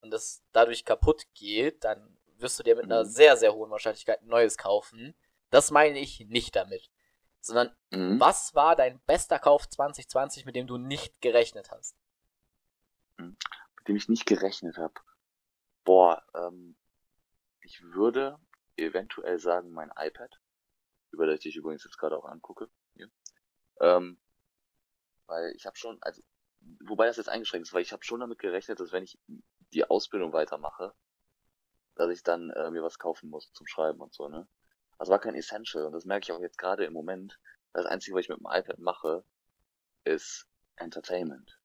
[0.01, 3.09] und es dadurch kaputt geht, dann wirst du dir mit einer Mhm.
[3.09, 5.15] sehr, sehr hohen Wahrscheinlichkeit ein neues kaufen.
[5.51, 6.91] Das meine ich nicht damit.
[7.41, 8.21] Sondern, Mhm.
[8.21, 11.97] was war dein bester Kauf 2020, mit dem du nicht gerechnet hast?
[13.19, 14.95] mit dem ich nicht gerechnet habe.
[15.83, 16.77] Boah, ähm,
[17.69, 18.39] ich würde
[18.77, 20.41] eventuell sagen mein iPad,
[21.11, 22.71] über das ich übrigens jetzt gerade auch angucke.
[22.95, 23.11] Hier.
[23.81, 24.19] Ähm,
[25.27, 26.23] weil ich habe schon, also,
[26.81, 29.19] wobei das jetzt eingeschränkt ist, weil ich habe schon damit gerechnet, dass wenn ich
[29.75, 30.95] die Ausbildung weitermache,
[31.95, 34.49] dass ich dann äh, mir was kaufen muss zum Schreiben und so, ne?
[34.97, 37.39] Also war kein Essential und das merke ich auch jetzt gerade im Moment.
[37.75, 39.25] Das Einzige, was ich mit dem iPad mache,
[40.05, 41.58] ist Entertainment.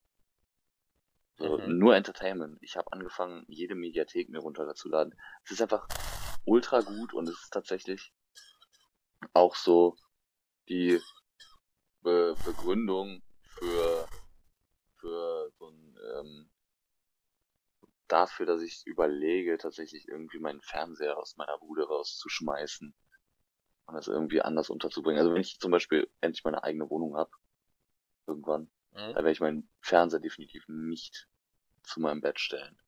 [1.37, 1.77] So, Mhm.
[1.77, 2.57] Nur Entertainment.
[2.61, 5.15] Ich habe angefangen, jede Mediathek mir runterzuladen.
[5.43, 5.87] Es ist einfach
[6.45, 8.13] ultra gut und es ist tatsächlich
[9.33, 9.95] auch so
[10.69, 10.99] die
[12.01, 14.07] Be Begründung für,
[14.99, 16.49] für so ein, ähm,
[18.07, 22.93] dafür, dass ich überlege, tatsächlich irgendwie meinen Fernseher aus meiner Bude rauszuschmeißen
[23.85, 25.19] und das irgendwie anders unterzubringen.
[25.19, 27.31] Also wenn ich zum Beispiel endlich meine eigene Wohnung habe,
[28.27, 29.13] irgendwann, Hm?
[29.13, 31.27] da werde ich meinen Fernseher definitiv nicht
[31.83, 32.79] zu meinem Bett stellen.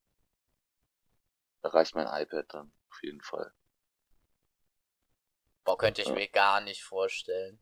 [1.62, 3.52] Da reicht mein iPad dann auf jeden Fall.
[5.64, 6.14] Boah, könnte ich Ja.
[6.14, 7.60] mir gar nicht vorstellen.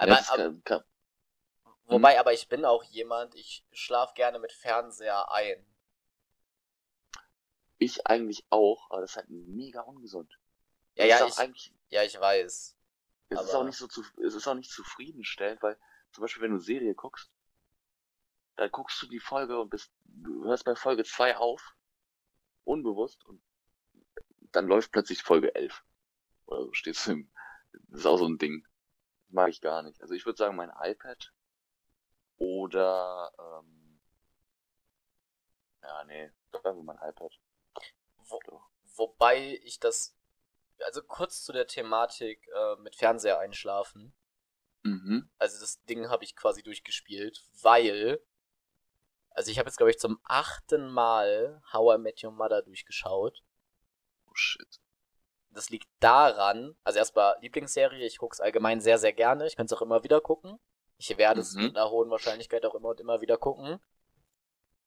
[0.00, 0.84] Ja, Aber, aber, kann, kann,
[1.86, 2.20] wobei, Hm?
[2.20, 5.66] aber ich bin auch jemand, ich schlaf gerne mit Fernseher ein.
[7.82, 10.38] ich eigentlich auch, aber das ist halt mega ungesund.
[10.94, 12.76] Ja, ja, ist ich, ja, ich weiß.
[13.30, 15.78] es ist aber- auch nicht so zu, es ist auch nicht zufriedenstellend, weil
[16.12, 17.30] zum Beispiel wenn du Serie guckst,
[18.56, 21.74] da guckst du die Folge und bist, du hörst bei Folge 2 auf,
[22.64, 23.42] unbewusst und
[24.52, 25.84] dann läuft plötzlich Folge 11.
[26.46, 27.30] Oder so stehst du im,
[27.88, 28.66] das ist auch so ein Ding.
[29.28, 30.00] Mag ich gar nicht.
[30.02, 31.32] Also ich würde sagen mein iPad
[32.40, 34.00] oder, ähm,
[35.82, 37.38] ja, nee, sagen wir mein iPad.
[38.16, 38.40] Wo,
[38.96, 40.16] wobei ich das,
[40.86, 44.14] also kurz zu der Thematik äh, mit Fernseher einschlafen.
[44.82, 45.30] Mhm.
[45.38, 48.24] Also das Ding habe ich quasi durchgespielt, weil,
[49.30, 53.42] also ich habe jetzt glaube ich zum achten Mal How I Met Your Mother durchgeschaut.
[54.34, 54.80] shit.
[55.52, 59.46] Das liegt daran, also erstmal Lieblingsserie, ich gucke es allgemein sehr, sehr gerne.
[59.46, 60.60] Ich könnte es auch immer wieder gucken.
[60.96, 61.62] Ich werde es Mhm.
[61.64, 63.80] mit einer hohen Wahrscheinlichkeit auch immer und immer wieder gucken.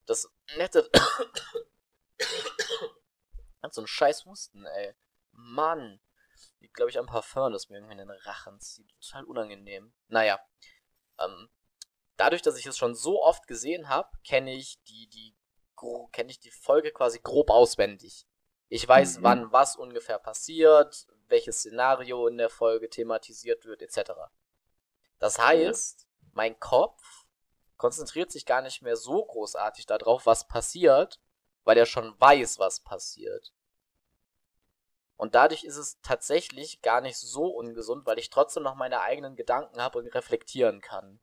[0.06, 0.89] Das nette.
[3.62, 4.93] Hat so einen scheiß Husten, ey.
[5.32, 5.99] Mann.
[6.60, 8.89] Liegt, glaube ich, am Parfum, das mir irgendwie in den Rachen zieht.
[9.01, 9.93] Total unangenehm.
[10.08, 10.39] Naja.
[11.19, 11.49] Ähm,
[12.17, 15.36] dadurch, dass ich es schon so oft gesehen habe, kenne ich die, die,
[16.12, 18.26] kenne ich die Folge quasi grob auswendig.
[18.69, 19.23] Ich weiß, Mhm.
[19.23, 24.12] wann was ungefähr passiert, welches Szenario in der Folge thematisiert wird, etc.
[25.19, 27.26] Das heißt, mein Kopf
[27.78, 31.19] konzentriert sich gar nicht mehr so großartig darauf, was passiert,
[31.63, 33.54] weil er schon weiß, was passiert.
[35.17, 39.36] Und dadurch ist es tatsächlich gar nicht so ungesund, weil ich trotzdem noch meine eigenen
[39.36, 41.19] Gedanken habe und reflektieren kann.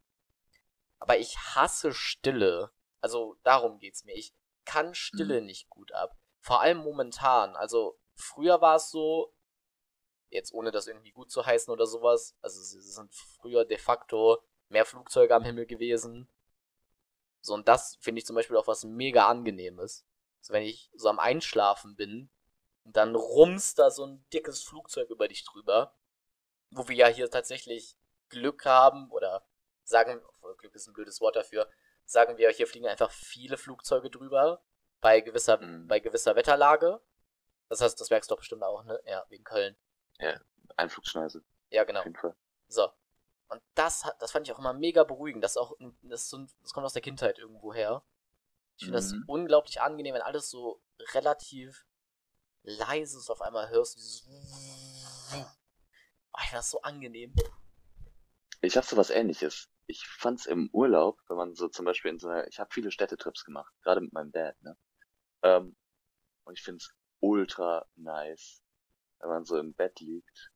[1.00, 2.70] Aber ich hasse Stille.
[3.00, 4.14] Also darum geht's mir.
[4.14, 4.34] Ich
[4.64, 6.16] kann Stille nicht gut ab.
[6.40, 7.56] Vor allem momentan.
[7.56, 9.34] Also früher war es so,
[10.28, 14.38] jetzt ohne das irgendwie gut zu heißen oder sowas, also es sind früher de facto
[14.68, 16.28] mehr Flugzeuge am Himmel gewesen.
[17.40, 20.06] So, und das finde ich zum Beispiel auch was mega angenehmes.
[20.40, 22.30] So, wenn ich so am Einschlafen bin
[22.84, 25.96] und dann rumst da so ein dickes Flugzeug über dich drüber,
[26.70, 27.96] wo wir ja hier tatsächlich
[28.28, 29.44] Glück haben oder
[29.90, 30.20] sagen,
[30.58, 31.68] Glück ist ein blödes Wort dafür,
[32.04, 34.62] sagen wir, hier fliegen einfach viele Flugzeuge drüber
[35.00, 35.86] bei gewisser, Mhm.
[35.88, 37.00] bei gewisser Wetterlage.
[37.68, 39.00] Das heißt, das merkst du doch bestimmt auch, ne?
[39.06, 39.76] Ja, wegen Köln.
[40.76, 42.00] Einflugschneise, Ja, genau.
[42.00, 42.36] auf jeden Fall.
[42.68, 42.90] So.
[43.48, 45.42] Und das hat, das fand ich auch immer mega beruhigend.
[45.42, 48.02] Das ist auch, das, so das kommt aus der Kindheit irgendwo her.
[48.76, 49.24] Ich finde das Mhm.
[49.26, 50.80] unglaublich angenehm, wenn alles so
[51.14, 51.84] relativ
[52.62, 53.96] leise ist, auf einmal hörst.
[53.96, 55.46] Dieses oh,
[56.38, 57.34] ich finde das so angenehm.
[58.60, 59.68] Ich hab so was ähnliches.
[59.90, 62.92] Ich fand's im Urlaub, wenn man so zum Beispiel in so einer, ich habe viele
[62.92, 64.76] Städtetrips gemacht, gerade mit meinem Dad, ne?
[65.42, 65.76] Ähm,
[66.44, 68.62] und ich find's ultra nice,
[69.18, 70.52] wenn man so im Bett liegt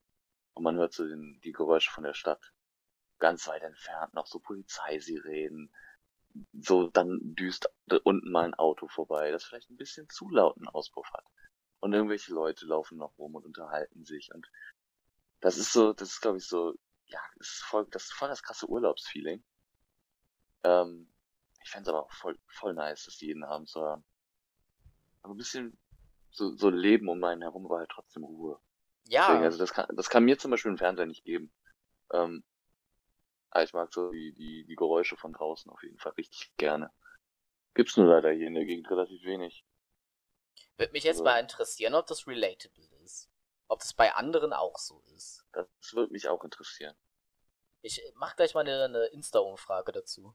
[0.55, 2.53] und man hört so den, die Geräusche von der Stadt.
[3.19, 5.73] Ganz weit entfernt noch so Polizeisirenen.
[6.53, 7.69] So, dann düst
[8.05, 11.25] unten mal ein Auto vorbei, das vielleicht ein bisschen zu lauten Auspuff hat.
[11.81, 14.49] Und irgendwelche Leute laufen noch rum und unterhalten sich und
[15.41, 16.75] das ist so, das ist glaube ich so,
[17.15, 19.45] ja, das ist voll, das ist voll das krasse Urlaubsfeeling.
[20.65, 21.09] Ähm,
[21.63, 24.05] ich fänd's aber auch voll, voll nice, das jeden Abend zu hören.
[25.23, 25.79] Aber ein bisschen
[26.33, 28.59] so, so Leben um einen herum, aber halt trotzdem Ruhe.
[29.07, 31.53] Ja, Deswegen, also das kann, das kann mir zum Beispiel im Fernseher nicht geben.
[32.13, 32.43] Ähm,
[33.51, 36.91] aber ich mag so die, die, die Geräusche von draußen auf jeden Fall richtig gerne.
[37.75, 39.65] Gibt's nur leider hier in der Gegend relativ wenig.
[40.77, 43.31] würde mich jetzt also- mal interessieren, ob das relatable ist.
[43.69, 45.47] Ob das bei anderen auch so ist.
[45.53, 46.97] Das würde mich auch interessieren.
[47.85, 50.35] Ich mach gleich mal eine, eine Insta-Umfrage dazu.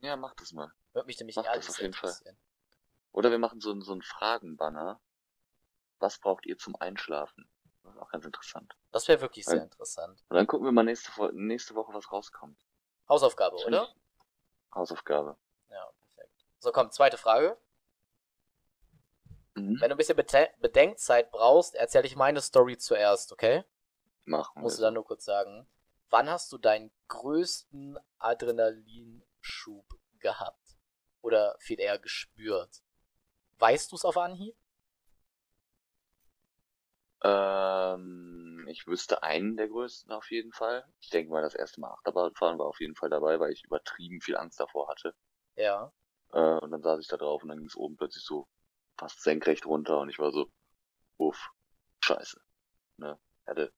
[0.00, 0.72] Ja, mach das mal.
[0.94, 2.14] Würde mich nämlich Mach das ehrlich auf jeden Fall.
[3.12, 5.00] Oder wir machen so, so einen Fragenbanner.
[5.98, 7.46] Was braucht ihr zum Einschlafen?
[7.82, 8.74] Das ist auch ganz interessant.
[8.90, 10.24] Das wäre wirklich sehr Ein- interessant.
[10.30, 12.58] Und dann gucken wir mal nächste, nächste Woche, was rauskommt.
[13.06, 13.94] Hausaufgabe, Das oder?
[14.74, 15.36] Hausaufgabe.
[15.68, 16.46] Ja, perfekt.
[16.58, 17.58] So, komm, zweite Frage.
[19.56, 19.78] Mhm.
[19.78, 23.62] Wenn du ein bisschen Bete Bedenkzeit brauchst, erzähle ich meine Story zuerst, okay?
[24.24, 24.62] Machen wir.
[24.62, 25.68] Musst du dann nur kurz sagen.
[26.14, 29.84] Wann hast du deinen größten Adrenalinschub
[30.20, 30.78] gehabt?
[31.22, 32.84] Oder viel eher gespürt?
[33.58, 34.54] Weißt du es auf Anhieb?
[37.24, 40.86] Ähm, ich wüsste einen der größten auf jeden Fall.
[41.00, 44.20] Ich denke mal, das erste Mal Achterbahnfahren war auf jeden Fall dabei, weil ich übertrieben
[44.20, 45.16] viel Angst davor hatte.
[45.56, 45.92] Ja.
[46.32, 48.46] Äh, und dann saß ich da drauf und dann ging es oben plötzlich so
[48.96, 50.48] fast senkrecht runter und ich war so,
[51.16, 51.50] uff,
[52.04, 52.40] scheiße.
[52.98, 53.18] Ne?
[53.48, 53.72] Hatte,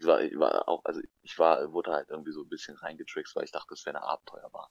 [0.00, 3.36] ich war, ich war auch, also ich war, wurde halt irgendwie so ein bisschen reingetrickst,
[3.36, 4.70] weil ich dachte, es wäre eine Abenteuerbahn.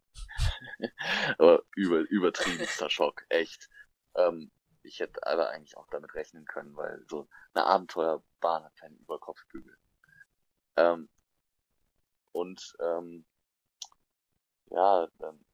[1.38, 3.70] Aber über, übertriebenster Schock, echt.
[4.16, 8.98] Ähm, ich hätte aber eigentlich auch damit rechnen können, weil so eine Abenteuerbahn hat keinen
[8.98, 9.78] Überkopfbügel.
[10.78, 11.10] Ähm,
[12.32, 13.26] und ähm,
[14.72, 15.46] ja, dann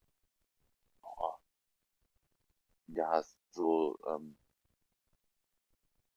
[1.02, 1.40] boah,
[2.88, 4.38] ja, so, ähm,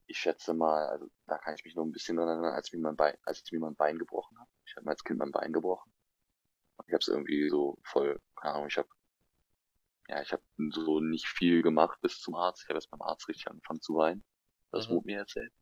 [0.09, 2.75] ich schätze mal, also da kann ich mich nur ein bisschen dran erinnern, als ich
[2.75, 4.51] mir mein Bein, als ich mir mein Bein gebrochen habe.
[4.67, 5.93] Ich habe mir als Kind mein Bein gebrochen.
[6.87, 8.89] Ich habe es irgendwie so voll, keine Ahnung, ich habe
[10.09, 12.63] ja, ich habe so nicht viel gemacht bis zum Arzt.
[12.63, 14.25] Ich habe erst beim Arzt richtig angefangen zu weinen.
[14.73, 14.95] Das Mhm.
[14.95, 15.53] wurde mir erzählt.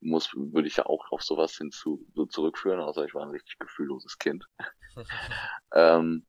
[0.00, 3.58] Muss, würde ich ja auch auf sowas hinzu, so zurückführen, außer ich war ein richtig
[3.58, 4.46] gefühlloses Kind.
[5.72, 6.26] Ähm,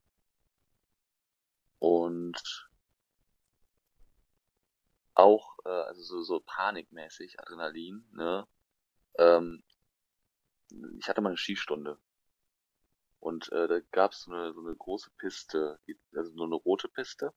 [1.80, 2.70] und
[5.16, 8.48] auch, äh, also so, so panikmäßig, Adrenalin, ne?
[9.18, 9.64] Ähm,
[11.00, 12.00] ich hatte mal eine Skistunde.
[13.20, 16.88] Und äh, da gab's so eine, so eine große Piste, die, also so eine rote
[16.88, 17.34] Piste,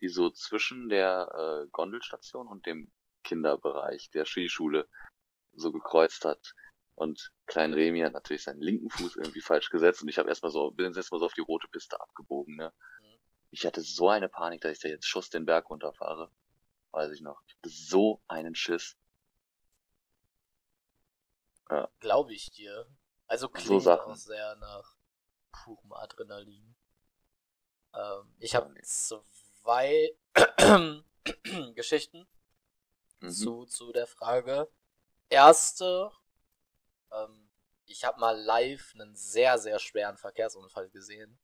[0.00, 4.88] die so zwischen der äh, Gondelstation und dem Kinderbereich der Skischule
[5.52, 6.54] so gekreuzt hat.
[6.94, 10.52] Und Klein Remi hat natürlich seinen linken Fuß irgendwie falsch gesetzt und ich habe erstmal
[10.52, 12.72] so, bin jetzt erstmal so auf die rote Piste abgebogen, ne?
[13.00, 13.18] Mhm.
[13.50, 16.30] Ich hatte so eine Panik, dass ich da jetzt Schuss den Berg runterfahre.
[16.94, 17.42] Weiß ich noch.
[17.46, 18.96] Ich hatte so einen Schiss.
[22.00, 22.86] Glaube ich dir.
[23.26, 24.12] Also So klingt Sachen.
[24.12, 24.96] auch sehr nach
[25.50, 26.74] purem Adrenalin.
[27.94, 30.12] Ähm, ich habe zwei
[31.74, 32.26] Geschichten
[33.20, 33.32] Mhm.
[33.32, 34.68] zu, zu der Frage.
[35.30, 36.10] Erste,
[37.12, 37.50] ähm,
[37.86, 41.38] ich habe mal live einen sehr, sehr schweren Verkehrsunfall gesehen.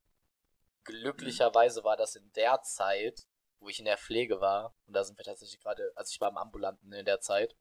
[0.83, 3.27] Glücklicherweise war das in der Zeit,
[3.61, 4.75] wo ich in der Pflege war.
[4.87, 7.55] Und da sind wir tatsächlich gerade, also ich war im Ambulanten in der Zeit.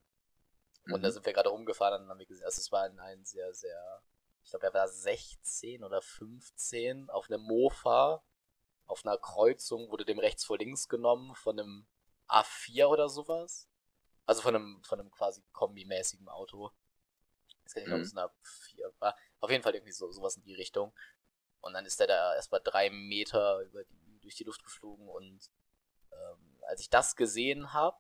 [0.90, 1.12] Und da Mhm.
[1.12, 3.52] sind wir gerade rumgefahren und dann haben wir gesehen, also es war ein, ein sehr,
[3.54, 4.02] sehr,
[4.42, 8.24] ich glaube, er war 16 oder 15 auf einem Mofa,
[8.86, 11.86] auf einer Kreuzung, wurde dem rechts vor links genommen von einem
[12.28, 13.68] A4 oder sowas.
[14.26, 16.72] Also von einem, von einem quasi kombimäßigen Auto.
[17.48, 18.02] Ich weiß gar nicht, ob Mhm.
[18.02, 19.16] es ein A4 war.
[19.40, 20.92] Auf jeden Fall irgendwie so, sowas in die Richtung.
[21.60, 25.50] Und dann ist er da erstmal drei Meter über die, durch die Luft geflogen und
[26.12, 27.98] ähm, als ich das gesehen habe,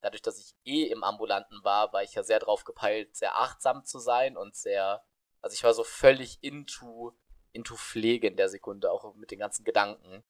[0.00, 3.84] dadurch, dass ich eh im Ambulanten war, war ich ja sehr drauf gepeilt, sehr achtsam
[3.84, 5.04] zu sein und sehr,
[5.40, 7.16] also ich war so völlig into,
[7.52, 10.24] into Pflege in der Sekunde, auch mit den ganzen Gedanken,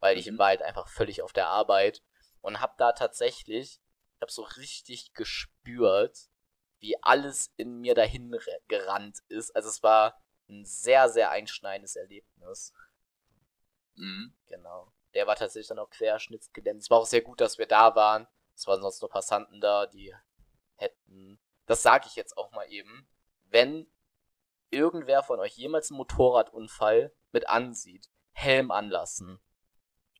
[0.00, 0.38] weil ich Mhm.
[0.38, 2.02] war halt einfach völlig auf der Arbeit
[2.40, 3.80] und hab da tatsächlich,
[4.16, 6.28] ich hab so richtig gespürt,
[6.80, 8.36] wie alles in mir dahin
[8.68, 9.54] gerannt ist.
[9.56, 12.72] Also es war ein sehr, sehr einschneidendes Erlebnis.
[13.96, 14.34] Mhm.
[14.46, 14.92] Genau.
[15.16, 16.82] Der war tatsächlich dann auch querschnittsgelähmt.
[16.82, 18.28] Es war auch sehr gut, dass wir da waren.
[18.54, 20.14] Es waren sonst nur Passanten da, die
[20.74, 21.40] hätten.
[21.64, 23.08] Das sage ich jetzt auch mal eben.
[23.44, 23.90] Wenn
[24.68, 29.40] irgendwer von euch jemals einen Motorradunfall mit ansieht, Helm anlassen.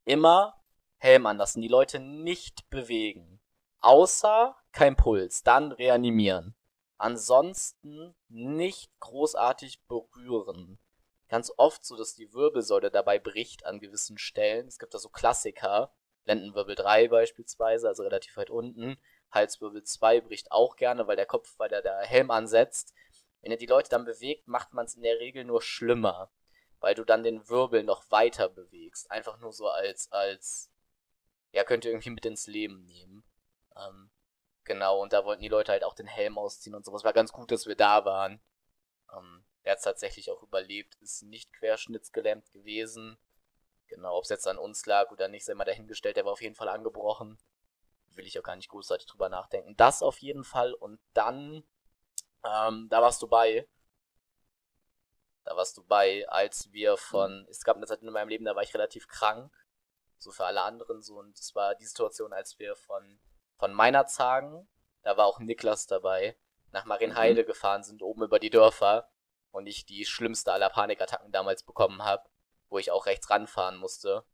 [0.06, 0.64] Immer
[0.96, 1.60] Helm anlassen.
[1.60, 3.38] Die Leute nicht bewegen.
[3.80, 5.42] Außer kein Puls.
[5.42, 6.56] Dann reanimieren.
[6.96, 10.78] Ansonsten nicht großartig berühren
[11.28, 14.68] ganz oft so, dass die Wirbelsäule dabei bricht an gewissen Stellen.
[14.68, 15.92] Es gibt da so Klassiker.
[16.24, 18.98] Lendenwirbel 3 beispielsweise, also relativ weit unten.
[19.30, 22.94] Halswirbel 2 bricht auch gerne, weil der Kopf, weil der, der Helm ansetzt.
[23.42, 26.30] Wenn ihr die Leute dann bewegt, macht man es in der Regel nur schlimmer,
[26.80, 29.10] weil du dann den Wirbel noch weiter bewegst.
[29.10, 30.72] Einfach nur so als, als,
[31.52, 33.24] ja, könnt ihr irgendwie mit ins Leben nehmen.
[33.76, 34.10] Ähm,
[34.64, 37.04] genau, und da wollten die Leute halt auch den Helm ausziehen und sowas.
[37.04, 38.40] War ganz gut, dass wir da waren.
[39.16, 43.18] Ähm, der hat tatsächlich auch überlebt, ist nicht querschnittsgelähmt gewesen.
[43.88, 46.40] Genau, ob es jetzt an uns lag oder nicht, sei mal dahingestellt, der war auf
[46.40, 47.36] jeden Fall angebrochen.
[48.14, 49.76] Will ich auch gar nicht großartig drüber nachdenken.
[49.76, 51.64] Das auf jeden Fall und dann,
[52.44, 53.68] ähm, da warst du bei.
[55.42, 58.54] Da warst du bei, als wir von, es gab eine Zeit in meinem Leben, da
[58.54, 59.52] war ich relativ krank.
[60.18, 61.18] So für alle anderen so.
[61.18, 63.20] Und es war die Situation, als wir von,
[63.58, 64.68] von Meinerzhagen,
[65.02, 66.36] da war auch Niklas dabei,
[66.70, 69.08] nach Marienheide gefahren sind, oben über die Dörfer
[69.56, 72.28] und ich die schlimmste aller Panikattacken damals bekommen habe,
[72.68, 74.24] wo ich auch rechts ranfahren musste,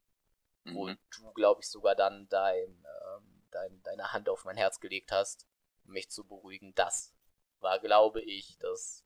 [0.64, 0.98] wo Mhm.
[1.16, 5.46] du, glaube ich, sogar dann dein, ähm, dein, deine Hand auf mein Herz gelegt hast,
[5.84, 6.74] um mich zu beruhigen.
[6.74, 7.14] Das
[7.60, 9.04] war, glaube ich, das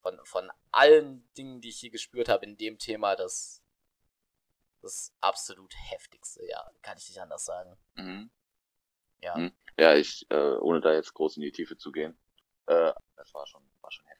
[0.00, 3.62] von, von allen Dingen, die ich hier gespürt habe in dem Thema, das,
[4.80, 7.76] das absolut heftigste, ja, kann ich nicht anders sagen.
[7.96, 8.30] Mhm.
[9.20, 9.36] Ja.
[9.38, 9.52] Mhm.
[9.78, 12.16] Ja, ich, äh, ohne da jetzt groß in die Tiefe zu gehen,
[12.66, 14.13] äh, das war schon, war schon heftig.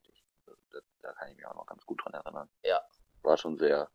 [1.04, 2.48] Da, kann ich mich auch noch ganz gut dran erinnern.
[2.62, 2.80] Ja.
[3.22, 3.90] War schon sehr,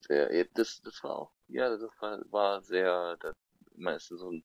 [0.00, 3.34] sehr, eh, das, das war auch, ja, das war, war sehr, das,
[3.76, 4.44] man ist so ein,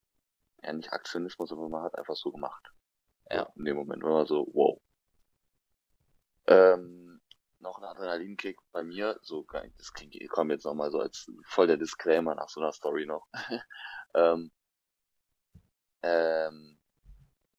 [0.64, 2.72] ja, nicht Aktionismus, aber man hat einfach so gemacht.
[3.32, 3.46] Ja.
[3.46, 4.80] So, in dem Moment war man so, wow.
[6.46, 7.20] Ähm,
[7.60, 9.46] noch ein Adrenalinkick bei mir, so,
[9.78, 13.08] das klingt, ich komme jetzt nochmal so als voll der Disclaimer nach so einer Story
[13.08, 13.28] noch.
[14.14, 14.52] ähm,
[16.04, 16.80] ähm,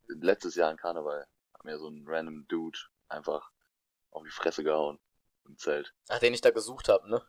[0.07, 3.51] letztes Jahr in Karneval hat mir so ein random Dude einfach
[4.11, 4.99] auf die Fresse gehauen
[5.47, 5.95] im Zelt.
[6.09, 7.23] Ach, den ich da gesucht habe, ne?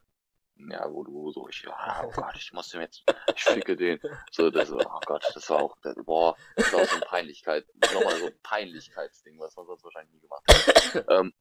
[0.69, 3.03] Ja, wo du so, ich, ja, oh Gott, ich muss dem jetzt,
[3.35, 3.99] ich ficke den.
[4.31, 7.65] So, das, oh Gott, das war auch, das, boah, das war auch so eine Peinlichkeit,
[7.93, 11.05] nochmal so ein Peinlichkeitsding, was man sonst wahrscheinlich nie gemacht hat.
[11.09, 11.33] ähm,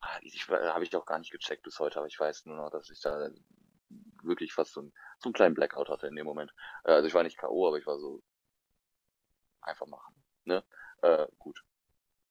[0.00, 2.70] ah, ich, habe ich auch gar nicht gecheckt bis heute, aber ich weiß nur noch,
[2.70, 3.30] dass ich da
[4.22, 6.52] wirklich fast so, ein, so einen kleinen Blackout hatte in dem Moment.
[6.84, 8.22] Äh, also ich war nicht K.O., aber ich war so,
[9.60, 10.64] einfach machen, ne?
[11.02, 11.64] Äh, gut.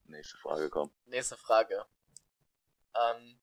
[0.05, 0.91] Nächste Frage, komm.
[1.05, 1.85] Nächste Frage.
[2.95, 3.39] Ähm,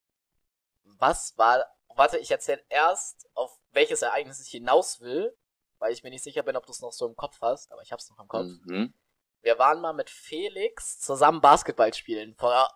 [0.85, 1.65] was war.
[1.95, 5.37] Warte, ich erzähle erst, auf welches Ereignis ich hinaus will,
[5.79, 7.83] weil ich mir nicht sicher bin, ob du es noch so im Kopf hast, aber
[7.83, 8.47] ich hab's noch im Kopf.
[8.65, 8.95] Mhm.
[9.43, 12.69] Wir waren mal mit Felix zusammen Basketball spielen, vor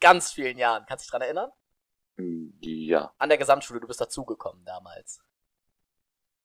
[0.00, 0.84] ganz vielen Jahren.
[0.86, 1.50] Kannst du dich dran erinnern?
[2.60, 3.14] Ja.
[3.18, 5.20] An der Gesamtschule, du bist dazugekommen damals.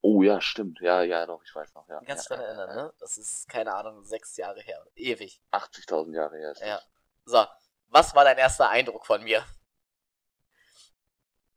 [0.02, 0.80] Oh ja, stimmt.
[0.82, 2.02] Ja, ja, doch, ich weiß noch, ja.
[2.04, 2.94] Kannst ja, dich daran ja, erinnern, ne?
[3.00, 4.84] Das ist, keine Ahnung, sechs Jahre her.
[4.96, 5.42] Ewig.
[5.52, 6.78] 80.000 Jahre her ist Ja.
[6.78, 6.88] das.
[7.26, 7.46] So,
[7.92, 9.46] was war dein erster Eindruck von mir?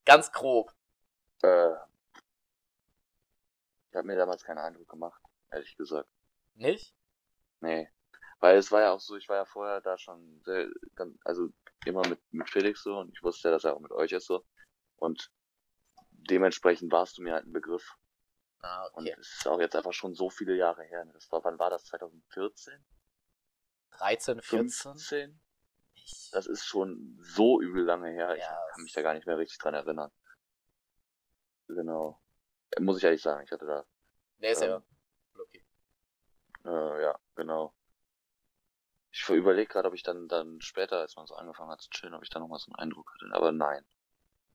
[0.05, 0.75] Ganz grob.
[1.43, 1.73] Äh,
[3.91, 6.09] ich habe mir damals keinen Eindruck gemacht, ehrlich gesagt.
[6.55, 6.95] Nicht?
[7.61, 7.89] Nee.
[8.41, 10.69] Weil es war ja auch so, ich war ja vorher da schon sehr,
[11.25, 11.49] also
[11.87, 14.27] immer mit, mit Felix so und ich wusste ja, dass er auch mit euch ist
[14.27, 14.45] so.
[14.97, 15.31] Und
[16.11, 17.97] dementsprechend warst du mir halt ein Begriff.
[18.61, 19.17] Ah, Und okay.
[19.21, 21.05] es ist auch jetzt einfach schon so viele Jahre her.
[21.05, 21.13] ne?
[21.13, 21.85] Das war, wann war das?
[21.85, 22.85] 2014?
[23.91, 24.93] 13, 14?
[24.93, 25.41] 15?
[26.05, 28.35] Ich, Das ist schon so übel lange her.
[28.37, 30.11] Ich Ja, kann mich da gar nicht mehr richtig dran erinnern.
[31.69, 32.21] Genau.
[32.73, 33.85] Äh, Muss ich ehrlich sagen, ich hatte da,
[34.39, 34.83] nee, ist ja ähm,
[35.39, 35.65] okay.
[36.65, 37.75] äh, ja, genau.
[39.11, 42.15] Ich überlege gerade, ob ich dann, dann später, als man so angefangen hat zu chillen,
[42.15, 43.33] ob ich da nochmal so einen Eindruck hatte.
[43.33, 43.85] Aber nein.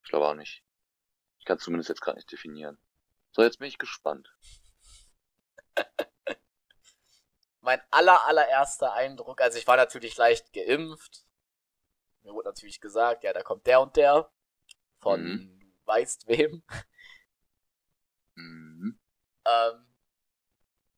[0.04, 0.64] Ich glaube auch nicht.
[1.40, 2.78] Ich kann es zumindest jetzt gerade nicht definieren.
[3.32, 4.34] So, jetzt bin ich gespannt.
[7.62, 11.24] Mein aller, allererster Eindruck, also ich war natürlich leicht geimpft.
[12.24, 14.30] Mir wurde natürlich gesagt, ja, da kommt der und der.
[15.00, 15.60] Von Mhm.
[15.60, 16.64] du weißt wem.
[18.36, 19.00] Mhm.
[19.46, 19.88] Ähm,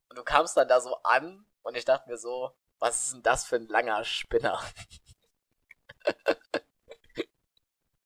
[0.09, 3.23] und du kamst dann da so an und ich dachte mir so, was ist denn
[3.23, 4.59] das für ein langer Spinner?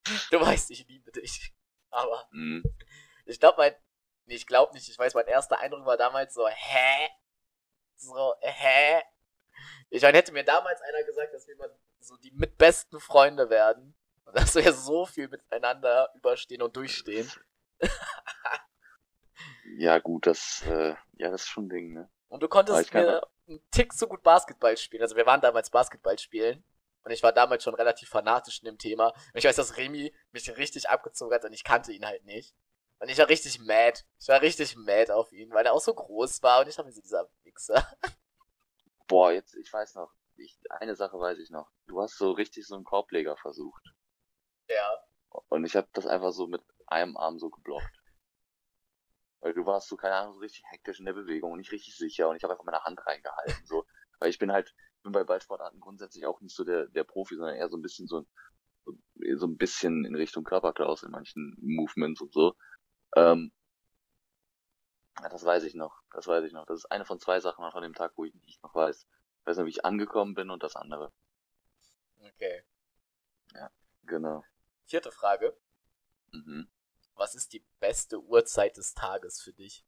[0.32, 1.54] du weißt, ich liebe dich.
[1.90, 2.64] Aber Mhm.
[3.26, 3.76] ich glaube, mein,
[4.26, 7.10] nee, ich glaube nicht, ich weiß, mein erster Eindruck war damals so, hä?
[7.96, 9.02] So, hä?
[9.90, 11.74] Ich meine, hätte mir damals einer gesagt, dass mal
[12.06, 13.96] so die mitbesten Freunde werden
[14.26, 17.32] und dass wir so viel miteinander überstehen und durchstehen.
[19.78, 22.10] Ja, gut, das, äh, ja, das ist schon ein Ding, ne?
[22.30, 25.02] Und du konntest mir einen Tick so gut Basketball spielen.
[25.02, 26.64] Also wir waren damals Basketball spielen.
[27.04, 29.10] Und ich war damals schon relativ fanatisch in dem Thema.
[29.10, 32.56] Und ich weiß, dass Remy mich richtig abgezogen hat und ich kannte ihn halt nicht.
[33.00, 34.02] Und ich war richtig mad.
[34.20, 36.88] Ich war richtig mad auf ihn, weil er auch so groß war und ich dachte
[36.88, 37.86] mir so, dieser Wichser.
[39.08, 41.70] Boah, jetzt, ich weiß noch, ich, eine Sache weiß ich noch.
[41.88, 43.84] Du hast so richtig so einen Korbleger versucht.
[44.70, 44.98] Ja.
[45.50, 48.02] Und ich habe das einfach so mit einem Arm so geblockt.
[49.42, 51.96] Weil du warst so, keine Ahnung, so richtig hektisch in der Bewegung und nicht richtig
[51.96, 53.66] sicher und ich habe einfach meine Hand reingehalten.
[53.66, 53.86] So.
[54.20, 54.74] Weil ich bin halt,
[55.04, 58.08] bin bei Ballsportarten grundsätzlich auch nicht so der, der Profi, sondern eher so ein bisschen
[58.08, 58.26] so,
[58.86, 58.94] so,
[59.36, 62.56] so ein bisschen in Richtung Körperklaus in manchen Movements und so.
[63.16, 63.52] Ähm,
[65.22, 66.02] ja, das weiß ich noch.
[66.12, 66.66] Das weiß ich noch.
[66.66, 69.08] Das ist eine von zwei Sachen von dem Tag, wo ich nicht noch weiß.
[69.46, 71.14] Ich weiß nicht, wie ich angekommen bin und das andere.
[72.20, 72.64] Okay.
[74.08, 74.44] Genau.
[74.86, 75.56] Vierte Frage.
[76.32, 76.68] Mhm.
[77.14, 79.86] Was ist die beste Uhrzeit des Tages für dich?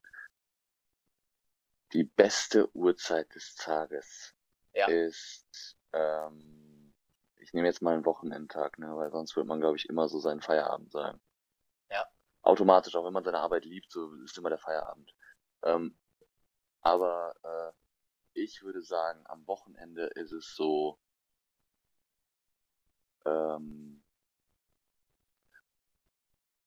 [1.92, 4.36] Die beste Uhrzeit des Tages
[4.74, 4.86] Ja.
[4.86, 6.94] ist, ähm,
[7.36, 10.20] ich nehme jetzt mal einen Wochenendtag, ne, weil sonst wird man, glaube ich, immer so
[10.20, 11.20] seinen Feierabend sagen.
[11.90, 12.06] Ja.
[12.42, 15.14] Automatisch, auch wenn man seine Arbeit liebt, so ist immer der Feierabend.
[15.62, 15.98] Ähm,
[16.80, 17.72] aber äh,
[18.38, 20.98] ich würde sagen, am Wochenende ist es so,
[23.24, 24.02] ähm,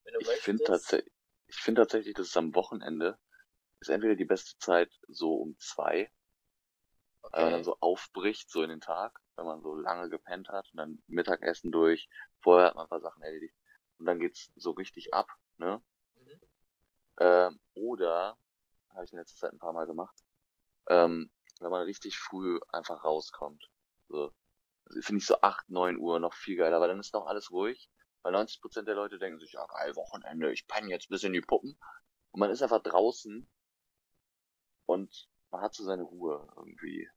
[0.04, 1.14] Wenn ich finde tatsächlich,
[1.48, 3.18] ich finde tatsächlich, dass es am Wochenende
[3.80, 6.12] ist entweder die beste Zeit so um zwei,
[7.32, 7.66] weil man dann Okay.
[7.66, 11.72] so aufbricht, so in den Tag, wenn man so lange gepennt hat und dann Mittagessen
[11.72, 12.10] durch,
[12.42, 13.56] vorher hat man ein paar Sachen erledigt
[13.98, 15.82] und dann geht's so richtig ab, ne?
[16.16, 16.42] Mhm.
[17.20, 18.38] Ähm, oder,
[18.90, 20.16] habe ich in letzter Zeit ein paar Mal gemacht,
[20.90, 21.32] ähm,
[21.62, 23.70] wenn man richtig früh einfach rauskommt.
[24.10, 24.34] So.
[24.86, 27.52] Also finde ich so 8, 9 Uhr noch viel geiler, weil dann ist noch alles
[27.52, 27.90] ruhig,
[28.24, 31.42] weil 90% der Leute denken sich, ja geil, Wochenende, ich penne jetzt bis in die
[31.42, 31.78] Puppen.
[32.32, 33.50] Und man ist einfach draußen
[34.86, 37.10] und man hat so seine Ruhe irgendwie.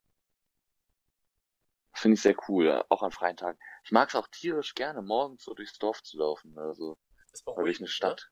[1.92, 3.59] Das Finde ich sehr cool, auch an freien Tagen.
[3.84, 6.99] Ich mag es auch tierisch gerne, morgens so durchs Dorf zu laufen, also,
[7.32, 8.30] Ist durch eine Stadt.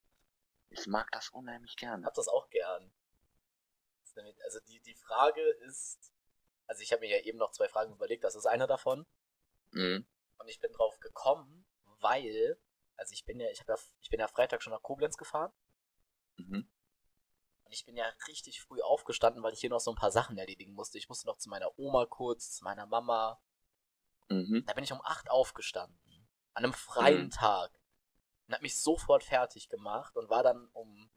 [0.71, 1.77] Ich mag das unheimlich Ne?
[1.81, 2.07] gerne.
[2.07, 2.91] hab das auch gern.
[4.15, 6.13] Nämlich- Also die, die Frage ist,
[6.67, 9.07] also ich habe mir ja eben noch zwei Fragen überlegt, das ist eine davon.
[9.71, 10.07] Mhm.
[10.39, 11.67] Und ich bin drauf gekommen,
[12.01, 12.59] weil,
[12.97, 15.53] also ich bin ja, ich habe ja, ich bin ja Freitag schon nach Koblenz gefahren
[16.37, 16.69] Mhm.
[17.65, 20.37] und ich bin ja richtig früh aufgestanden, weil ich hier noch so ein paar Sachen
[20.39, 20.99] erledigen musste.
[20.99, 23.41] Ich musste noch zu meiner Oma kurz, zu meiner Mama.
[24.29, 24.65] Mhm.
[24.67, 26.29] Da bin ich um acht aufgestanden.
[26.55, 27.31] An einem freien Mhm.
[27.31, 27.71] Tag.
[28.47, 31.11] Und hab mich sofort fertig gemacht und war dann um,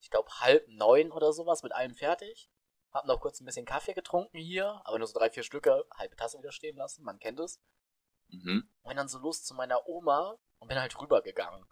[0.00, 2.50] ich glaube, halb neun oder sowas mit allem fertig.
[2.92, 6.16] Hab noch kurz ein bisschen Kaffee getrunken hier, aber nur so drei, vier Stücke, halbe
[6.16, 7.60] Tasse wieder stehen lassen, man kennt es.
[8.28, 8.68] Mhm.
[8.82, 11.66] Und bin dann so los zu meiner Oma und bin halt rübergegangen.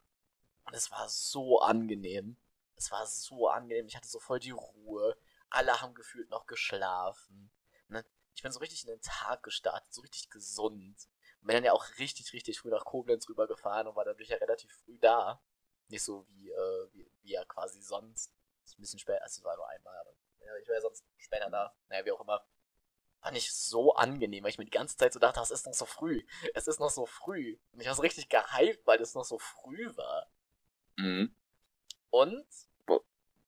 [0.64, 2.36] Und es war so angenehm.
[2.76, 3.86] Es war so angenehm.
[3.86, 5.16] Ich hatte so voll die Ruhe.
[5.50, 7.50] Alle haben gefühlt noch geschlafen.
[7.88, 8.04] Ne?
[8.34, 11.08] Ich bin so richtig in den Tag gestartet, so richtig gesund.
[11.40, 14.36] Und bin dann ja auch richtig, richtig früh nach Koblenz rübergefahren und war dadurch ja
[14.38, 15.42] relativ früh da.
[15.88, 18.32] Nicht so wie, äh, wie, wie ja quasi sonst.
[18.64, 21.50] Ist ein bisschen später, also es war nur einmal, aber ja, ich wäre sonst später
[21.50, 21.74] da.
[21.88, 22.46] Naja, wie auch immer.
[23.20, 25.74] Fand ich so angenehm, weil ich mir die ganze Zeit so dachte, es ist noch
[25.74, 26.22] so früh.
[26.54, 27.58] Es ist noch so früh.
[27.72, 30.30] Und ich war so richtig gehypt, weil es noch so früh war.
[30.96, 31.34] Mhm.
[32.10, 32.46] Und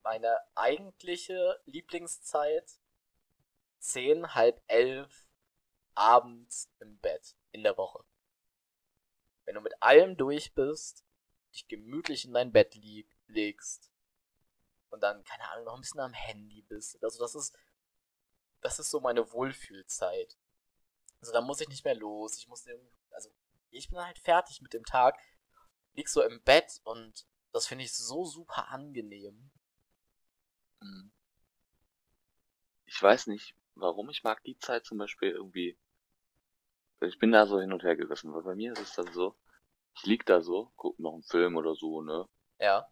[0.03, 2.81] meine eigentliche Lieblingszeit
[3.81, 5.29] 10, halb elf
[5.95, 8.05] abends im Bett in der Woche.
[9.45, 11.05] Wenn du mit allem durch bist,
[11.53, 13.91] dich gemütlich in dein Bett lieg, legst
[14.91, 17.03] und dann, keine Ahnung, noch ein bisschen am Handy bist.
[17.03, 17.57] Also das ist,
[18.61, 20.37] das ist so meine Wohlfühlzeit.
[21.20, 22.37] Also da muss ich nicht mehr los.
[22.39, 23.31] Ich muss irgendwie, also
[23.70, 25.18] ich bin halt fertig mit dem Tag,
[25.95, 29.51] lieg so im Bett und das finde ich so super angenehm.
[30.81, 31.12] Mhm.
[32.85, 35.79] Ich weiß nicht, warum ich mag die Zeit zum Beispiel irgendwie.
[37.01, 39.37] Ich bin da so hin und her gerissen, weil bei mir ist es dann so,
[39.95, 42.27] ich lieg da so, guck noch einen Film oder so, ne?
[42.59, 42.89] Ja.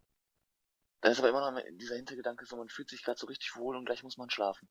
[1.04, 3.76] Da ist aber immer noch dieser Hintergedanke so, man fühlt sich gerade so richtig wohl
[3.76, 4.70] und gleich muss man schlafen.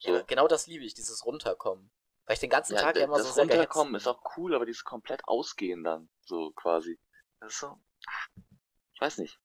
[0.00, 0.14] So.
[0.14, 0.20] ja.
[0.20, 1.90] Genau das liebe ich, dieses Runterkommen.
[2.26, 4.54] Weil ich den ganzen Ja, Tag ja immer das so sehr Runterkommen ist auch cool,
[4.54, 7.00] aber dieses komplett Ausgehen dann, so quasi.
[7.40, 7.80] Das ist so,
[8.92, 9.40] ich weiß nicht.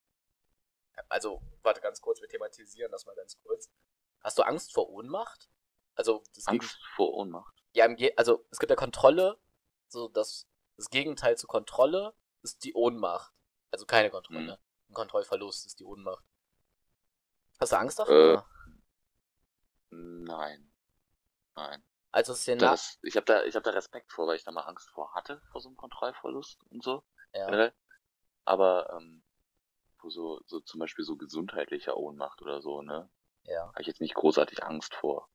[1.08, 3.72] Also, warte ganz kurz, wir thematisieren das mal ganz kurz.
[4.20, 5.50] Hast du Angst vor Ohnmacht?
[5.94, 7.56] Also, das Gegen Angst vor Ohnmacht.
[7.72, 9.40] ja, im Ge also es gibt ja Kontrolle,
[9.88, 10.46] so das,
[10.76, 13.34] das Gegenteil zu Kontrolle ist die Ohnmacht.
[13.72, 14.54] Also keine Kontrolle.
[14.56, 14.65] Ein
[14.96, 16.26] Kontrollverlust ist die Ohnmacht.
[17.60, 18.48] Hast du Angst davor?
[19.92, 20.72] Nein.
[21.56, 21.84] Nein.
[22.12, 24.62] also Szenar Das, ich habe da, ich hab da Respekt vor, weil ich da mal
[24.62, 27.04] Angst vor hatte, vor so einem Kontrollverlust und so.
[27.34, 27.46] ja.
[27.46, 27.74] generell.
[28.44, 29.24] Aber ähm,
[30.00, 33.10] wo so, so zum Beispiel so gesundheitliche Ohnmacht oder so, ne,
[33.44, 33.68] ja.
[33.68, 35.30] habe ich jetzt nicht großartig Angst vor.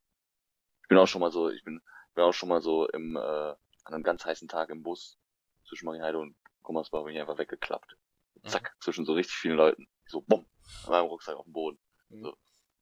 [0.82, 1.80] Ich bin auch schon mal so, ich bin,
[2.14, 5.18] bin auch schon mal so im, äh, an einem ganz heißen Tag im Bus
[5.66, 7.96] zwischen Marienheide und Gummersbach bin ich einfach weggeklappt.
[8.44, 9.88] Zack, zwischen so richtig vielen Leuten.
[10.06, 10.46] So, bumm,
[10.84, 11.78] an meinem Rucksack auf dem Boden.
[12.08, 12.22] Mhm.
[12.22, 12.36] So.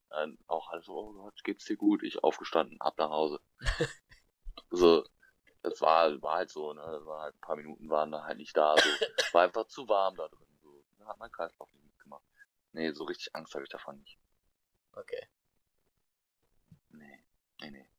[0.09, 2.01] Dann auch alles so, oh Gott, geht's dir gut?
[2.03, 3.39] Ich aufgestanden, ab nach Hause.
[4.71, 5.05] so,
[5.61, 8.37] das war, war halt so, ne, das war halt ein paar Minuten waren da halt
[8.37, 8.89] nicht da, so.
[9.17, 10.83] Es war einfach zu warm da drin, so.
[10.97, 12.23] Da hat mein Kreislauf nicht mitgemacht.
[12.71, 14.19] Nee, so richtig Angst habe ich davon nicht.
[14.93, 15.27] Okay.
[16.89, 17.23] Nee,
[17.61, 17.89] nee, nee.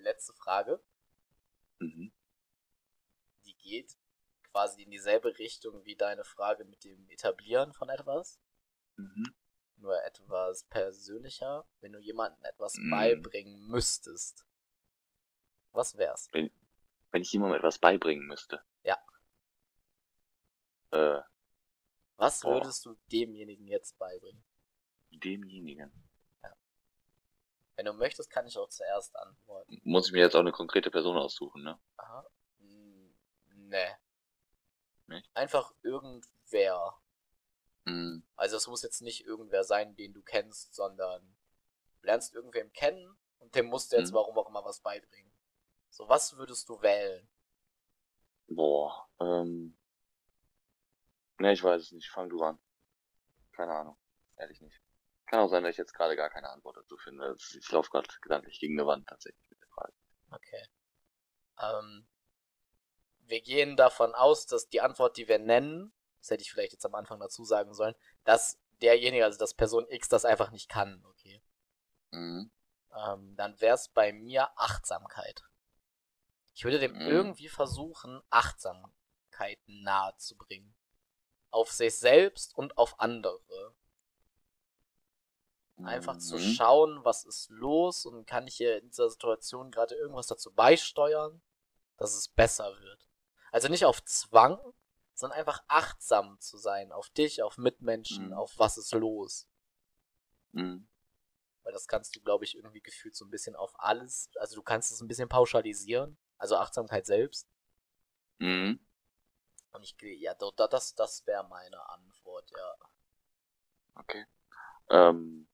[0.00, 0.82] Letzte Frage.
[1.80, 2.12] Mhm.
[3.44, 3.96] Die geht
[4.56, 8.40] quasi in dieselbe Richtung wie deine Frage mit dem Etablieren von etwas.
[8.96, 9.34] Mhm.
[9.76, 11.68] Nur etwas persönlicher.
[11.80, 12.90] Wenn du jemandem etwas Mm.
[12.90, 14.46] beibringen müsstest.
[15.72, 16.28] Was wär's?
[16.32, 16.50] Wenn
[17.20, 18.64] ich jemandem etwas beibringen müsste.
[18.82, 18.96] Ja.
[20.92, 21.20] Äh,
[22.16, 22.54] Was Boah.
[22.54, 24.42] würdest du demjenigen jetzt beibringen?
[25.10, 25.92] demjenigen.
[27.74, 29.80] Wenn du möchtest, kann ich auch zuerst antworten.
[29.84, 31.78] Muss ich mir jetzt auch eine konkrete Person aussuchen, ne?
[31.98, 32.26] Aha.
[32.58, 33.94] Nee.
[35.06, 35.28] Nicht?
[35.34, 36.98] Einfach irgendwer.
[37.84, 38.24] Mhm.
[38.36, 41.36] Also es muss jetzt nicht irgendwer sein, den du kennst, sondern
[42.00, 44.16] du lernst irgendwem kennen und dem musst du jetzt Mhm.
[44.16, 45.32] warum auch immer was beibringen.
[45.90, 47.28] So, was würdest du wählen?
[48.48, 49.76] Boah, ähm.
[51.38, 52.10] Ne, ich weiß es nicht.
[52.10, 52.58] Fang du an.
[53.52, 53.96] Keine Ahnung.
[54.36, 54.80] Ehrlich nicht.
[55.26, 57.34] Kann auch sein, dass ich jetzt gerade gar keine Antwort dazu finde.
[57.36, 59.92] Ich laufe gerade gedanklich gegen eine Wand tatsächlich mit der Frage.
[60.30, 60.68] Okay.
[61.60, 62.06] Ähm,
[63.28, 66.86] wir gehen davon aus, dass die Antwort, die wir nennen, das hätte ich vielleicht jetzt
[66.86, 71.04] am Anfang dazu sagen sollen, dass derjenige, also dass Person X das einfach nicht kann,
[71.06, 71.42] okay.
[72.10, 72.50] Mhm.
[72.94, 75.42] Ähm, dann wäre es bei mir Achtsamkeit.
[76.54, 77.02] Ich würde dem Mhm.
[77.02, 80.74] irgendwie versuchen, Achtsamkeit nahe zu bringen.
[81.50, 83.74] Auf sich selbst und auf andere.
[85.84, 86.40] Einfach zu Mhm.
[86.54, 91.42] schauen, was ist los und kann ich hier in dieser Situation gerade irgendwas dazu beisteuern,
[91.98, 93.05] dass es besser wird.
[93.56, 94.60] Also nicht auf Zwang,
[95.14, 98.32] sondern einfach achtsam zu sein auf dich, auf Mitmenschen, Mhm.
[98.34, 99.48] auf was ist los.
[100.52, 100.86] Mhm.
[101.62, 104.62] Weil das kannst du, glaube ich, irgendwie gefühlt so ein bisschen auf alles, also du
[104.62, 107.48] kannst es ein bisschen pauschalisieren, also Achtsamkeit selbst.
[108.40, 108.78] Mhm.
[109.72, 112.74] Und ich, geh- ja, da- da- das, das wäre meine Antwort, ja.
[113.94, 114.26] Okay.
[114.90, 115.48] Ähm.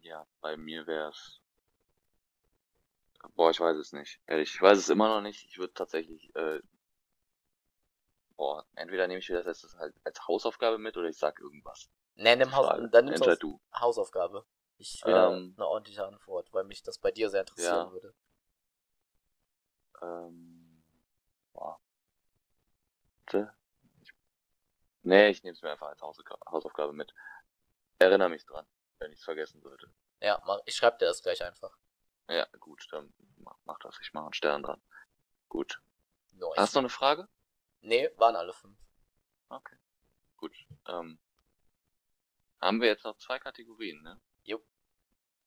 [0.00, 1.41] Ja, bei mir wär's.
[3.34, 4.20] Boah, ich weiß es nicht.
[4.26, 5.44] Ehrlich, ich weiß es immer noch nicht.
[5.48, 6.60] Ich würde tatsächlich, äh,
[8.36, 11.88] boah, entweder nehme ich mir das jetzt halt als Hausaufgabe mit oder ich sag irgendwas.
[12.14, 12.88] Ne, nimm Haus, Frage.
[12.90, 13.60] dann nimmst du.
[13.74, 14.44] Hausaufgabe.
[14.78, 15.54] Ich will Ähm.
[15.56, 17.92] eine ordentliche Antwort, weil mich das bei dir sehr interessieren Ja.
[17.92, 18.14] würde.
[20.02, 20.82] Ähm,
[21.52, 21.78] boah.
[23.32, 24.12] Ich,
[25.02, 27.14] nee, ich nehme es mir einfach als Hausaufgabe, Hausaufgabe mit.
[27.98, 28.66] Erinnere mich dran,
[28.98, 29.88] wenn ich es vergessen sollte.
[30.20, 31.76] Ja, mach, ich schreibe dir das gleich einfach.
[32.28, 33.98] Ja, gut, dann mach, mach das.
[34.00, 34.80] Ich mache einen Stern dran.
[35.48, 35.82] Gut.
[36.32, 36.56] Nice.
[36.56, 37.28] Hast du noch eine Frage?
[37.80, 38.78] Nee, waren alle fünf.
[39.48, 39.76] Okay.
[40.36, 40.54] gut.
[40.88, 41.18] Ähm,
[42.60, 44.20] haben wir jetzt noch zwei Kategorien, ne?
[44.44, 44.64] Jupp.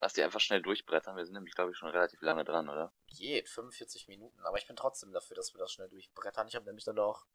[0.02, 1.16] Lass die einfach schnell durchbrettern.
[1.16, 2.94] Wir sind nämlich, glaube ich, schon relativ lange dran, oder?
[3.08, 4.46] Geht, 45 Minuten.
[4.46, 6.48] Aber ich bin trotzdem dafür, dass wir das schnell durchbrettern.
[6.48, 7.26] Ich habe nämlich dann noch,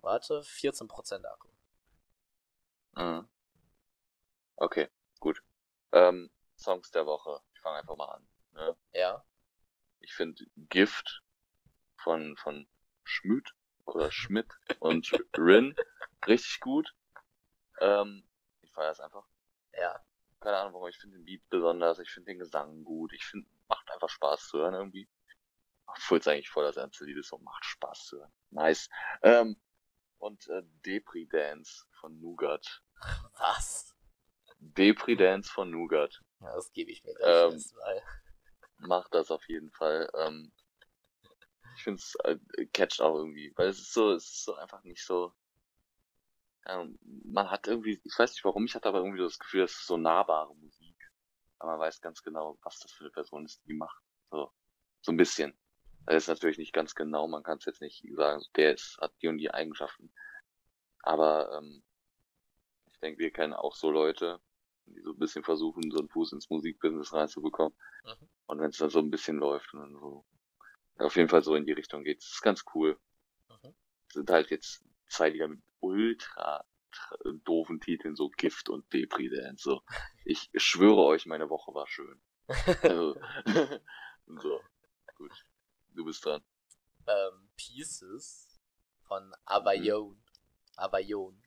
[0.00, 1.48] warte, 14% Akku.
[2.96, 3.28] Mhm.
[4.56, 4.88] Okay,
[5.20, 5.42] gut.
[5.92, 7.40] Ähm, Songs der Woche.
[7.54, 8.26] Ich fange einfach mal an.
[8.52, 8.76] Ne?
[8.92, 9.24] Ja.
[10.00, 11.22] Ich finde Gift
[11.96, 12.66] von, von
[13.04, 14.48] Schmüt oder Schmidt
[14.78, 15.74] und Rin
[16.26, 16.94] richtig gut.
[17.80, 18.24] Ähm,
[18.62, 19.26] ich feiere es einfach.
[19.74, 20.00] Ja.
[20.40, 23.46] Keine Ahnung warum, ich finde den Beat besonders, ich finde den Gesang gut, ich finde,
[23.68, 25.06] macht einfach Spaß zu hören irgendwie.
[25.86, 28.32] Obwohl es eigentlich voll das ernste Lied ist und macht Spaß zu hören.
[28.50, 28.88] Nice.
[29.22, 29.60] Ähm,
[30.18, 32.82] und äh, Depri Dance von Nougat.
[33.38, 33.94] Was?
[34.58, 36.22] Depri Dance von Nougat.
[36.40, 38.02] Ja, das gebe ich mir gleich Ähm, erstmal.
[38.80, 40.10] Macht das auf jeden Fall.
[40.14, 40.52] Ähm,
[41.76, 44.82] ich finde es äh, catcht auch irgendwie, weil es ist so, es ist so einfach
[44.84, 45.32] nicht so.
[46.66, 49.62] Ähm, man hat irgendwie, ich weiß nicht warum, ich hatte aber irgendwie so das Gefühl,
[49.62, 50.96] es ist so nahbare Musik.
[51.58, 54.02] Aber man weiß ganz genau, was das für eine Person ist, die macht.
[54.30, 54.52] So,
[55.02, 55.56] so ein bisschen.
[56.06, 59.12] Das ist natürlich nicht ganz genau, man kann es jetzt nicht sagen, der ist, hat
[59.22, 60.12] die und die Eigenschaften.
[61.02, 61.82] Aber ähm,
[62.92, 64.40] ich denke, wir kennen auch so Leute,
[64.86, 67.76] die so ein bisschen versuchen, so einen Fuß ins Musikbusiness reinzubekommen.
[68.04, 68.28] Mhm.
[68.50, 70.24] Und wenn es dann so ein bisschen läuft und dann so
[70.98, 72.98] auf jeden Fall so in die Richtung geht, das ist ganz cool.
[73.48, 73.74] Mhm.
[74.12, 79.62] Sind halt jetzt zwei Lieder mit ultra tra- doofen Titeln, so Gift und Depri Dance.
[79.62, 79.82] So.
[80.24, 82.20] Ich schwöre euch, meine Woche war schön.
[82.82, 83.14] Also,
[84.26, 84.60] so,
[85.14, 85.46] gut.
[85.94, 86.42] Du bist dran.
[87.06, 88.60] ähm, Pieces
[89.06, 90.20] von Avayon.
[90.76, 91.40] Avayon.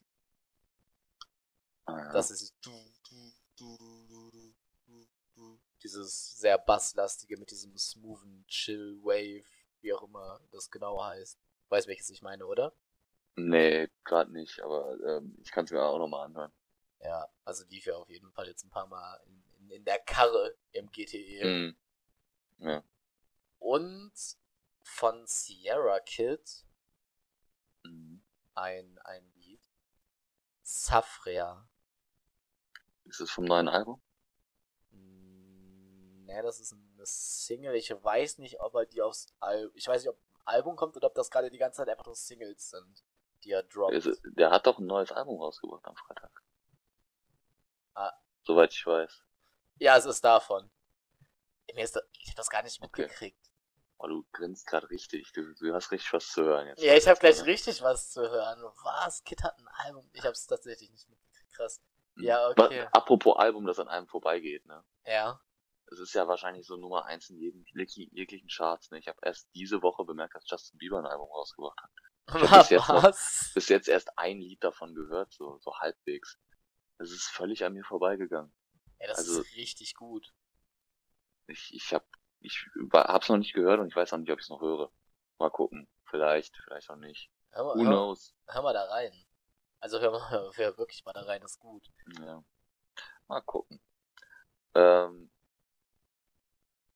[1.86, 2.12] Ah, ja.
[2.14, 2.72] Das ist du,
[3.10, 4.53] du, du, du, du, du.
[5.84, 9.44] Dieses sehr basslastige mit diesem smoothen Chill Wave,
[9.82, 11.40] wie auch immer das genau heißt.
[11.70, 12.74] Weiß welches ich meine, oder?
[13.36, 16.52] Nee, gerade nicht, aber ähm, ich kann es mir auch nochmal anhören.
[17.00, 20.00] Ja, also lief ja auf jeden Fall jetzt ein paar Mal in, in, in der
[20.00, 21.44] Karre im GTE.
[21.44, 21.78] Mhm.
[22.60, 22.84] Ja.
[23.60, 24.14] Und
[24.84, 26.66] von Sierra Kid
[27.86, 28.24] Mhm.
[28.56, 29.62] ein, ein Lied.
[30.62, 31.68] Safria.
[33.06, 34.02] Ist das vom neuen Album?
[36.34, 37.76] Ne, das ist eine Single.
[37.76, 39.72] Ich weiß nicht, ob er die aufs Album.
[39.76, 42.06] Ich weiß nicht, ob ein Album kommt oder ob das gerade die ganze Zeit einfach
[42.06, 43.04] nur Singles sind,
[43.44, 43.94] die er droppt.
[43.94, 46.32] Ist, der hat doch ein neues Album rausgebracht am Freitag.
[47.94, 48.12] Ah.
[48.44, 49.24] Soweit ich weiß.
[49.78, 50.72] Ja, es ist davon.
[51.74, 53.04] Mir ist das, ich hab das gar nicht Okay.
[53.04, 53.52] mitgekriegt.
[54.00, 55.32] Oh, du grinst gerade richtig.
[55.34, 56.82] Du, du hast richtig was zu hören jetzt.
[56.82, 58.62] Ja, ich habe gleich richtig was zu hören.
[58.84, 59.24] Was?
[59.24, 60.10] Kid hat ein Album?
[60.14, 61.54] Ich hab's tatsächlich nicht mitgekriegt.
[61.54, 61.80] Krass.
[62.16, 62.24] Mhm.
[62.24, 62.88] Ja, Aber okay.
[62.92, 64.84] Apropos Album, das an einem vorbeigeht, ne?
[65.06, 65.40] Ja.
[65.94, 68.98] Es ist ja wahrscheinlich so Nummer eins in jedem jeg- jeglichen Charts, ne?
[69.00, 71.92] Ich habe erst diese Woche bemerkt, dass Justin Bieber ein Album rausgebracht hat.
[72.52, 73.04] hab bis jetzt noch-?
[73.54, 76.38] Bis jetzt erst ein Lied davon gehört, so, so halbwegs.
[76.98, 78.54] Es ist völlig an mir vorbeigegangen.
[79.00, 80.34] Ja, das also- ist richtig gut.
[81.48, 82.08] Ich, ich hab,
[82.40, 84.92] ich hab's noch nicht gehört und ich weiß auch nicht, ob ich's noch höre.
[85.38, 85.88] Mal gucken.
[86.06, 87.30] Vielleicht, vielleicht auch nicht.
[87.52, 88.34] Hör mal, Who hör, knows?
[88.48, 89.12] hör mal da rein.
[89.80, 91.86] Also hör mal, hör, hör wirklich mal da rein, ist gut.
[92.20, 92.44] Ja.
[93.28, 93.82] Mal gucken.
[94.76, 95.30] Ähm,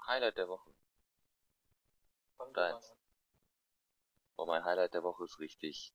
[0.08, 0.74] Highlight der Woche.
[2.54, 2.96] Deins.
[4.36, 5.94] Boah, mein Highlight der Woche ist richtig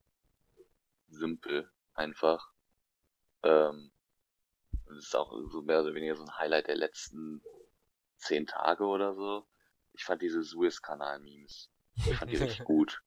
[1.09, 2.53] simpel, einfach.
[3.43, 3.91] Ähm,
[4.91, 7.43] es ist auch so mehr oder weniger so ein Highlight der letzten
[8.19, 9.49] zehn Tage oder so.
[9.93, 11.71] Ich fand diese Suez-Kanal-Memes.
[12.07, 13.03] Ich fand die richtig gut.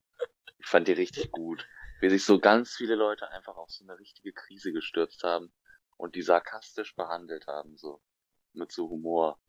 [0.58, 1.68] Ich fand die richtig gut.
[2.02, 5.54] Wie sich so ganz viele Leute einfach auf so eine richtige Krise gestürzt haben
[5.98, 8.02] und die sarkastisch behandelt haben, so.
[8.54, 9.40] Mit so Humor.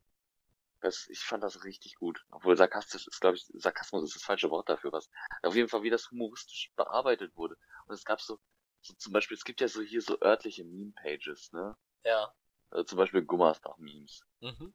[0.87, 2.25] Das, ich fand das richtig gut.
[2.31, 5.11] Obwohl sarkastisch ist, glaube ich, Sarkasmus ist das falsche Wort dafür, was.
[5.43, 7.57] Auf jeden Fall, wie das humoristisch bearbeitet wurde.
[7.87, 8.39] Und es gab so,
[8.83, 11.77] so zum Beispiel, es gibt ja so hier so örtliche Meme-Pages, ne?
[12.05, 12.33] Ja.
[12.71, 14.21] Also zum Beispiel Gummersbach-Memes.
[14.39, 14.73] Mhm.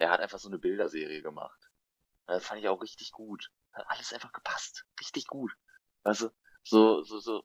[0.00, 1.70] Der hat einfach so eine Bilderserie gemacht.
[2.26, 3.52] Das fand ich auch richtig gut.
[3.72, 4.84] Hat alles einfach gepasst.
[4.98, 5.52] Richtig gut.
[6.02, 6.32] Also,
[6.64, 7.44] so, so, so,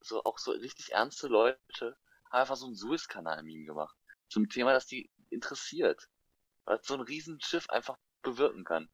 [0.00, 1.98] so auch so richtig ernste Leute
[2.30, 3.98] haben einfach so ein Suezkanal-Meme gemacht.
[4.30, 6.08] Zum Thema, das die interessiert.
[6.68, 8.90] Weil so ein Riesenschiff einfach bewirken kann.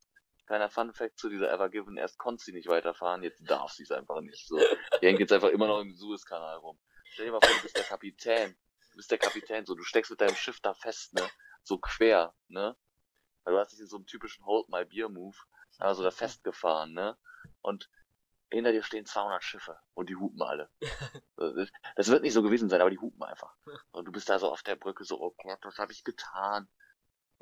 [0.46, 3.90] Kleiner Fun-Fact zu dieser Ever Given, erst konnte sie nicht weiterfahren, jetzt darf sie es
[3.90, 4.46] einfach nicht.
[4.46, 4.58] So,
[5.02, 6.78] die hängt jetzt einfach immer noch im Suezkanal rum.
[7.10, 8.56] Stell dir mal vor, du bist der Kapitän.
[8.92, 11.28] Du bist der Kapitän, so, du steckst mit deinem Schiff da fest, ne?
[11.64, 12.76] So quer, ne?
[13.42, 15.36] Weil du hast dich in so einem typischen Hold My Beer Move,
[15.78, 17.18] also da festgefahren, ne?
[17.60, 17.90] Und
[18.52, 20.70] hinter dir stehen 200 Schiffe und die hupen alle.
[21.36, 23.52] Das- Das wird nicht so gewesen sein, aber die hupen einfach.
[23.90, 26.68] Und du bist da so auf der Brücke so, oh Gott, was habe ich getan?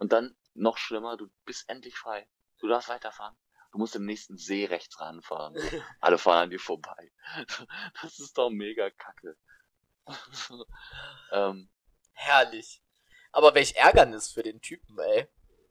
[0.02, 2.28] Und dann, noch schlimmer, du bist endlich frei.
[2.58, 3.36] Du darfst weiterfahren.
[3.70, 5.54] Du musst im nächsten See rechts ranfahren.
[6.00, 7.12] Alle fahren an dir vorbei.
[8.02, 9.36] Das ist doch mega kacke.
[11.30, 11.70] ähm,
[12.14, 12.82] Herrlich.
[13.30, 15.28] Aber welch Ärgernis für den Typen, ey.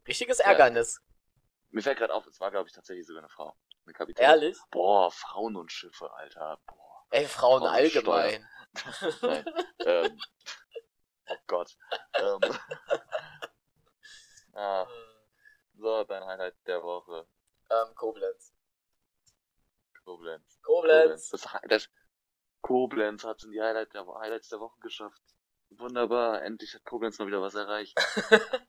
[0.08, 0.46] Richtiges Ja.
[0.46, 1.02] Ärgernis.
[1.68, 3.54] mir fällt gerade auf, es war, glaube ich, tatsächlich sogar eine Frau.
[3.84, 4.30] Eine Kapitänin.
[4.30, 4.56] Ehrlich?
[4.70, 6.58] Boah, Frauen und Schiffe, Alter.
[6.64, 7.06] Boah.
[7.10, 8.48] Ey, Frauen Frauen allgemein.
[9.20, 9.44] Nein.
[9.84, 10.18] ähm,
[11.28, 11.76] oh Gott.
[12.14, 12.40] Ähm,
[14.52, 14.86] ah,
[15.74, 17.26] so, dein Highlight der Woche.
[17.70, 18.54] ähm, Koblenz.
[20.04, 20.60] Koblenz.
[20.62, 21.28] Koblenz.
[21.30, 21.88] Das, Hi- das
[22.60, 25.22] Koblenz hat in die Highlight der, Highlights der Woche geschafft.
[25.70, 27.96] Wunderbar, endlich hat Koblenz mal wieder was erreicht.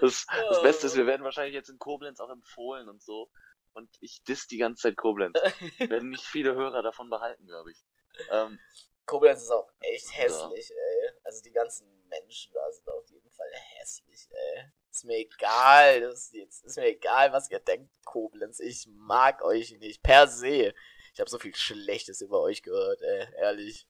[0.00, 3.30] das, das Beste ist, wir werden wahrscheinlich jetzt in Koblenz auch empfohlen und so.
[3.74, 5.34] Und ich diss die ganze Zeit Koblenz.
[5.78, 7.84] werden nicht viele Hörer davon behalten, glaube ich.
[8.30, 8.58] Ähm,
[9.04, 10.22] Koblenz ist auch echt Ja.
[10.22, 11.10] hässlich, ey.
[11.24, 11.86] Also die ganzen
[12.20, 14.64] Menschen da sind auf jeden Fall hässlich, ey.
[14.90, 18.60] Ist mir egal, das ist, jetzt, ist mir egal, was ihr denkt, Koblenz.
[18.60, 20.74] Ich mag euch nicht, per se.
[21.12, 23.86] Ich habe so viel Schlechtes über euch gehört, ey, ehrlich.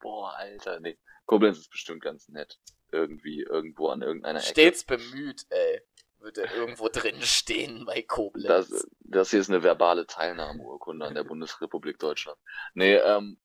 [0.00, 0.98] boah, Alter, nee.
[1.24, 2.58] Koblenz ist bestimmt ganz nett.
[2.92, 4.48] Irgendwie, irgendwo an irgendeiner Ecke.
[4.48, 5.82] Stets bemüht, ey.
[6.18, 8.46] Würde irgendwo drin stehen bei Koblenz.
[8.46, 12.38] Das, das hier ist eine verbale Teilnahmeurkunde an der Bundesrepublik Deutschland.
[12.74, 13.38] Nee, ähm,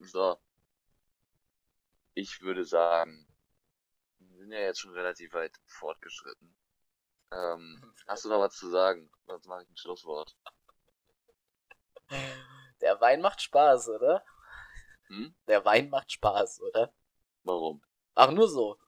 [0.00, 0.36] so.
[2.14, 3.26] Ich würde sagen,
[4.18, 6.56] wir sind ja jetzt schon relativ weit fortgeschritten.
[7.32, 9.10] Ähm, hast du noch was zu sagen?
[9.26, 10.36] Sonst mache ich ein Schlusswort.
[12.80, 14.24] Der Wein macht Spaß, oder?
[15.06, 15.34] Hm?
[15.46, 16.92] Der Wein macht Spaß, oder?
[17.44, 17.82] Warum?
[18.14, 18.78] Ach, nur so.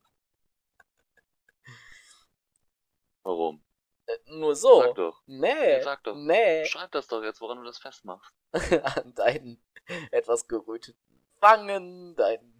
[3.23, 3.65] Warum?
[4.07, 4.83] Äh, Nur so.
[4.83, 5.23] Sag doch.
[5.27, 5.81] Nee.
[5.83, 6.17] Sag doch.
[6.17, 6.65] Nee.
[6.67, 8.35] Schreib das doch jetzt, woran du das festmachst.
[8.53, 9.65] An deinen
[10.11, 12.52] etwas geröteten Wangen, deinen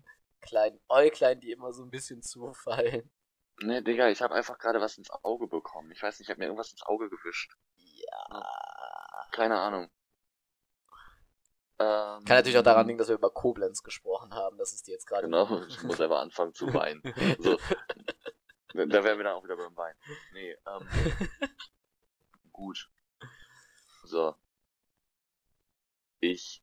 [0.43, 3.11] kleinen Äuglein, die immer so ein bisschen zufallen.
[3.61, 5.91] Nee, Digga, ich habe einfach gerade was ins Auge bekommen.
[5.93, 7.57] Ich weiß nicht, ich habe mir irgendwas ins Auge gewischt.
[7.77, 8.47] Ja.
[9.31, 9.91] Keine Ahnung.
[11.79, 14.59] Ähm, Kann natürlich auch daran liegen, dass wir über Koblenz gesprochen haben.
[14.59, 15.25] Das ist dir jetzt gerade.
[15.25, 17.03] Genau, ich muss einfach anfangen zu weinen.
[17.39, 17.59] So.
[18.75, 19.95] Da wären wir dann auch wieder beim Wein.
[20.33, 20.89] Nee, ähm.
[22.53, 22.89] gut.
[24.05, 24.35] So.
[26.21, 26.63] Ich.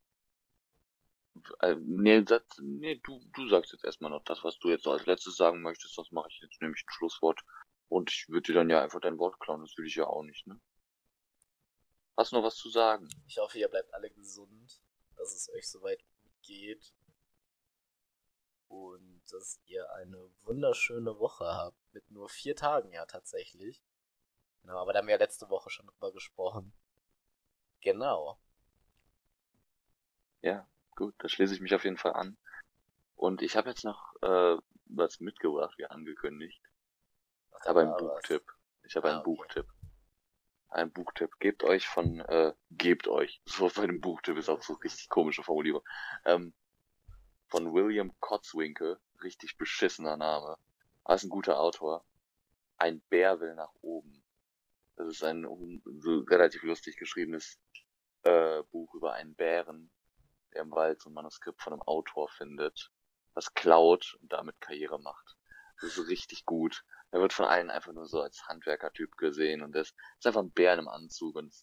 [1.62, 4.92] Äh, nee, das, nee du, du sagst jetzt erstmal noch das, was du jetzt so
[4.92, 5.96] als letztes sagen möchtest.
[5.98, 7.40] Das mache ich jetzt nämlich ein Schlusswort.
[7.88, 9.60] Und ich würde dir dann ja einfach dein Wort klauen.
[9.60, 10.58] Das will ich ja auch nicht, ne?
[12.16, 13.08] Hast du noch was zu sagen?
[13.26, 14.82] Ich hoffe, ihr bleibt alle gesund,
[15.16, 16.94] dass es euch soweit gut geht.
[18.68, 21.76] Und dass ihr eine wunderschöne Woche habt.
[21.92, 23.82] Mit nur vier Tagen ja tatsächlich.
[24.62, 26.72] Genau, aber da haben wir ja letzte Woche schon drüber gesprochen.
[27.80, 28.38] Genau.
[30.42, 30.66] Ja,
[30.96, 32.36] gut, da schließe ich mich auf jeden Fall an.
[33.16, 36.60] Und ich habe jetzt noch äh, was mitgebracht, wie angekündigt.
[37.62, 37.96] Ich habe einen.
[37.96, 38.42] Buchtipp.
[38.84, 39.30] Ich habe Ah, einen okay.
[39.30, 39.66] Buchtipp.
[40.68, 41.38] Ein Buchtipp.
[41.40, 43.40] Gebt euch von, äh, gebt euch.
[43.46, 45.82] So bei dem Buchtipp ist auch so richtig komische Formulierung.
[46.24, 46.54] Ähm,
[47.48, 48.98] von William Kotzwinkel.
[49.22, 50.56] Richtig beschissener Name.
[51.04, 52.04] Aber ist ein guter Autor.
[52.78, 54.22] Ein Bär will nach oben.
[54.96, 57.58] Das ist ein um, so relativ lustig geschriebenes
[58.22, 59.90] äh, Buch über einen Bären,
[60.54, 62.90] der im Wald so ein Manuskript von einem Autor findet,
[63.34, 65.36] das klaut und damit Karriere macht.
[65.80, 66.84] Das ist richtig gut.
[67.10, 70.52] Er wird von allen einfach nur so als Handwerkertyp gesehen und das ist einfach ein
[70.52, 71.54] Bär im Anzug und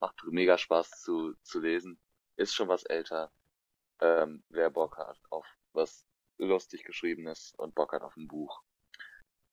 [0.00, 1.98] macht mega Spaß zu, zu lesen.
[2.36, 3.32] Ist schon was älter.
[4.00, 6.06] Ähm, wer Bock hat auf was
[6.38, 8.62] lustig geschriebenes und Bock hat auf ein Buch.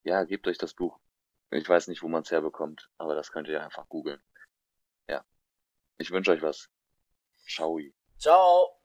[0.04, 1.00] Ja, gebt euch das Buch.
[1.52, 4.22] Ich weiß nicht, wo man es herbekommt, aber das könnt ihr einfach googeln.
[5.08, 5.26] Ja.
[5.98, 6.70] Ich wünsche euch was.
[7.48, 7.80] Ciao.
[8.18, 8.79] Ciao.